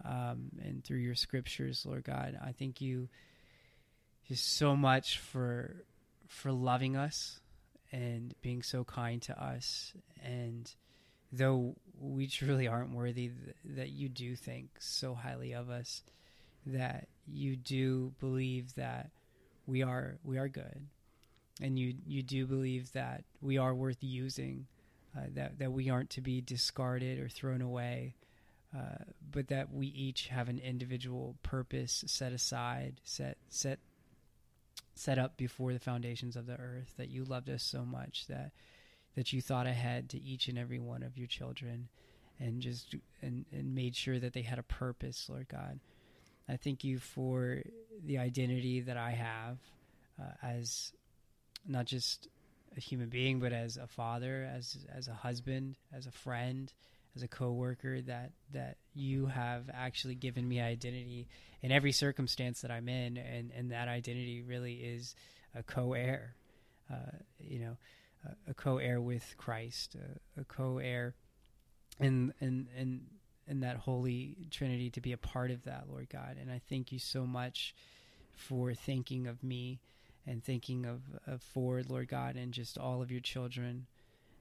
um, 0.04 0.50
and 0.62 0.84
through 0.84 0.98
your 0.98 1.14
scriptures, 1.14 1.86
Lord 1.86 2.04
God. 2.04 2.38
I 2.42 2.52
thank 2.52 2.80
you 2.80 3.08
just 4.28 4.56
so 4.56 4.74
much 4.74 5.18
for 5.18 5.84
for 6.26 6.50
loving 6.50 6.96
us 6.96 7.40
and 7.92 8.34
being 8.42 8.62
so 8.62 8.82
kind 8.82 9.22
to 9.22 9.42
us. 9.42 9.92
And 10.22 10.72
though 11.30 11.76
we 12.00 12.26
truly 12.26 12.66
aren't 12.66 12.94
worthy, 12.94 13.28
th- 13.28 13.76
that 13.76 13.90
you 13.90 14.08
do 14.08 14.34
think 14.34 14.70
so 14.80 15.14
highly 15.14 15.52
of 15.52 15.70
us, 15.70 16.02
that 16.66 17.08
you 17.26 17.56
do 17.56 18.12
believe 18.18 18.74
that 18.74 19.10
we 19.66 19.82
are 19.82 20.18
we 20.24 20.38
are 20.38 20.48
good, 20.48 20.86
and 21.60 21.78
you 21.78 21.94
you 22.06 22.22
do 22.22 22.46
believe 22.46 22.92
that 22.92 23.24
we 23.40 23.58
are 23.58 23.74
worth 23.74 24.02
using, 24.02 24.66
uh, 25.16 25.22
that 25.34 25.58
that 25.58 25.72
we 25.72 25.90
aren't 25.90 26.10
to 26.10 26.20
be 26.20 26.40
discarded 26.40 27.18
or 27.18 27.28
thrown 27.28 27.62
away. 27.62 28.14
Uh, 28.76 29.04
but 29.30 29.46
that 29.48 29.72
we 29.72 29.86
each 29.86 30.26
have 30.26 30.48
an 30.48 30.58
individual 30.58 31.36
purpose 31.44 32.02
set 32.08 32.32
aside, 32.32 33.00
set 33.04 33.38
set 33.48 33.78
set 34.96 35.16
up 35.16 35.36
before 35.36 35.72
the 35.72 35.78
foundations 35.78 36.34
of 36.34 36.46
the 36.46 36.58
earth. 36.58 36.92
That 36.96 37.08
you 37.08 37.24
loved 37.24 37.48
us 37.48 37.62
so 37.62 37.84
much 37.84 38.26
that 38.26 38.50
that 39.14 39.32
you 39.32 39.40
thought 39.40 39.68
ahead 39.68 40.10
to 40.10 40.20
each 40.20 40.48
and 40.48 40.58
every 40.58 40.80
one 40.80 41.04
of 41.04 41.16
your 41.16 41.28
children, 41.28 41.88
and 42.40 42.60
just 42.60 42.96
and 43.22 43.44
and 43.52 43.76
made 43.76 43.94
sure 43.94 44.18
that 44.18 44.32
they 44.32 44.42
had 44.42 44.58
a 44.58 44.64
purpose, 44.64 45.28
Lord 45.28 45.48
God. 45.48 45.78
I 46.48 46.56
thank 46.56 46.84
you 46.84 46.98
for 46.98 47.62
the 48.04 48.18
identity 48.18 48.80
that 48.82 48.96
I 48.96 49.12
have 49.12 49.58
uh, 50.20 50.32
as 50.42 50.92
not 51.66 51.86
just 51.86 52.28
a 52.76 52.80
human 52.80 53.08
being, 53.08 53.40
but 53.40 53.52
as 53.52 53.76
a 53.76 53.86
father, 53.86 54.48
as 54.54 54.76
as 54.94 55.08
a 55.08 55.14
husband, 55.14 55.76
as 55.92 56.06
a 56.06 56.10
friend, 56.10 56.72
as 57.16 57.22
a 57.22 57.28
coworker. 57.28 58.00
That 58.02 58.32
that 58.52 58.76
you 58.94 59.26
have 59.26 59.70
actually 59.72 60.16
given 60.16 60.46
me 60.46 60.60
identity 60.60 61.28
in 61.62 61.72
every 61.72 61.92
circumstance 61.92 62.60
that 62.60 62.70
I'm 62.70 62.88
in, 62.88 63.16
and 63.16 63.50
and 63.56 63.70
that 63.70 63.88
identity 63.88 64.42
really 64.42 64.74
is 64.74 65.14
a 65.54 65.62
co-heir. 65.62 66.34
Uh, 66.92 67.16
you 67.38 67.60
know, 67.60 67.76
a, 68.26 68.50
a 68.50 68.54
co-heir 68.54 69.00
with 69.00 69.34
Christ, 69.38 69.96
a, 69.96 70.40
a 70.40 70.44
co-heir, 70.44 71.14
and 71.98 72.32
and 72.40 72.66
and 72.76 73.06
in 73.46 73.60
that 73.60 73.76
holy 73.76 74.36
Trinity 74.50 74.90
to 74.90 75.00
be 75.00 75.12
a 75.12 75.18
part 75.18 75.50
of 75.50 75.64
that, 75.64 75.84
Lord 75.90 76.08
God. 76.08 76.36
And 76.40 76.50
I 76.50 76.60
thank 76.68 76.92
you 76.92 76.98
so 76.98 77.26
much 77.26 77.74
for 78.34 78.74
thinking 78.74 79.26
of 79.26 79.42
me 79.42 79.80
and 80.26 80.42
thinking 80.42 80.86
of, 80.86 81.02
of 81.26 81.42
Ford, 81.42 81.90
Lord 81.90 82.08
God, 82.08 82.36
and 82.36 82.52
just 82.52 82.78
all 82.78 83.02
of 83.02 83.10
your 83.10 83.20
children. 83.20 83.86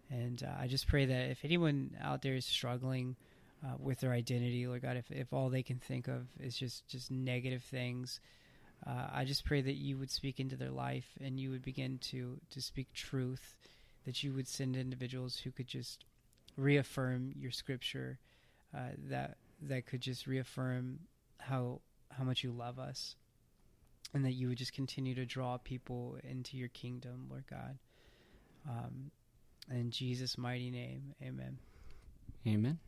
And 0.10 0.44
uh, 0.44 0.62
I 0.62 0.68
just 0.68 0.88
pray 0.88 1.06
that 1.06 1.30
if 1.30 1.44
anyone 1.44 1.98
out 2.02 2.22
there 2.22 2.36
is 2.36 2.46
struggling 2.46 3.16
uh, 3.64 3.76
with 3.80 4.00
their 4.00 4.12
identity, 4.12 4.68
Lord 4.68 4.82
God, 4.82 4.98
if, 4.98 5.12
if 5.12 5.34
all 5.34 5.50
they 5.50 5.64
can 5.64 5.78
think 5.78 6.08
of 6.08 6.28
is 6.40 6.56
just, 6.56 6.88
just 6.88 7.12
negative 7.12 7.64
things, 7.64 8.20
uh, 8.86 9.08
I 9.14 9.26
just 9.26 9.46
pray 9.46 9.62
that 9.62 9.76
you 9.76 9.98
would 9.98 10.12
speak 10.12 10.40
into 10.40 10.56
their 10.56 10.72
life 10.72 11.08
and 11.24 11.40
you 11.40 11.52
would 11.52 11.64
begin 11.64 12.00
to, 12.10 12.40
to 12.52 12.62
speak 12.62 12.94
truth, 12.94 13.56
that 14.06 14.24
you 14.24 14.34
would 14.34 14.48
send 14.48 14.76
individuals 14.76 15.38
who 15.38 15.52
could 15.52 15.68
just 15.68 16.04
reaffirm 16.58 17.34
your 17.36 17.52
scripture, 17.52 18.20
uh, 18.76 18.90
that 19.10 19.38
that 19.62 19.86
could 19.86 20.02
just 20.02 20.28
reaffirm 20.28 21.00
how 21.40 21.82
how 22.12 22.24
much 22.24 22.44
you 22.44 22.52
love 22.52 22.80
us, 22.80 23.16
and 24.14 24.26
that 24.26 24.34
you 24.34 24.48
would 24.50 24.58
just 24.58 24.74
continue 24.74 25.16
to 25.16 25.26
draw 25.26 25.58
people 25.58 26.18
into 26.24 26.58
your 26.58 26.70
kingdom, 26.70 27.28
Lord 27.30 27.46
God. 27.50 27.78
Um, 28.68 29.12
in 29.72 29.92
Jesus' 29.92 30.38
mighty 30.38 30.70
name, 30.70 31.14
Amen. 31.22 31.58
Amen. 32.46 32.80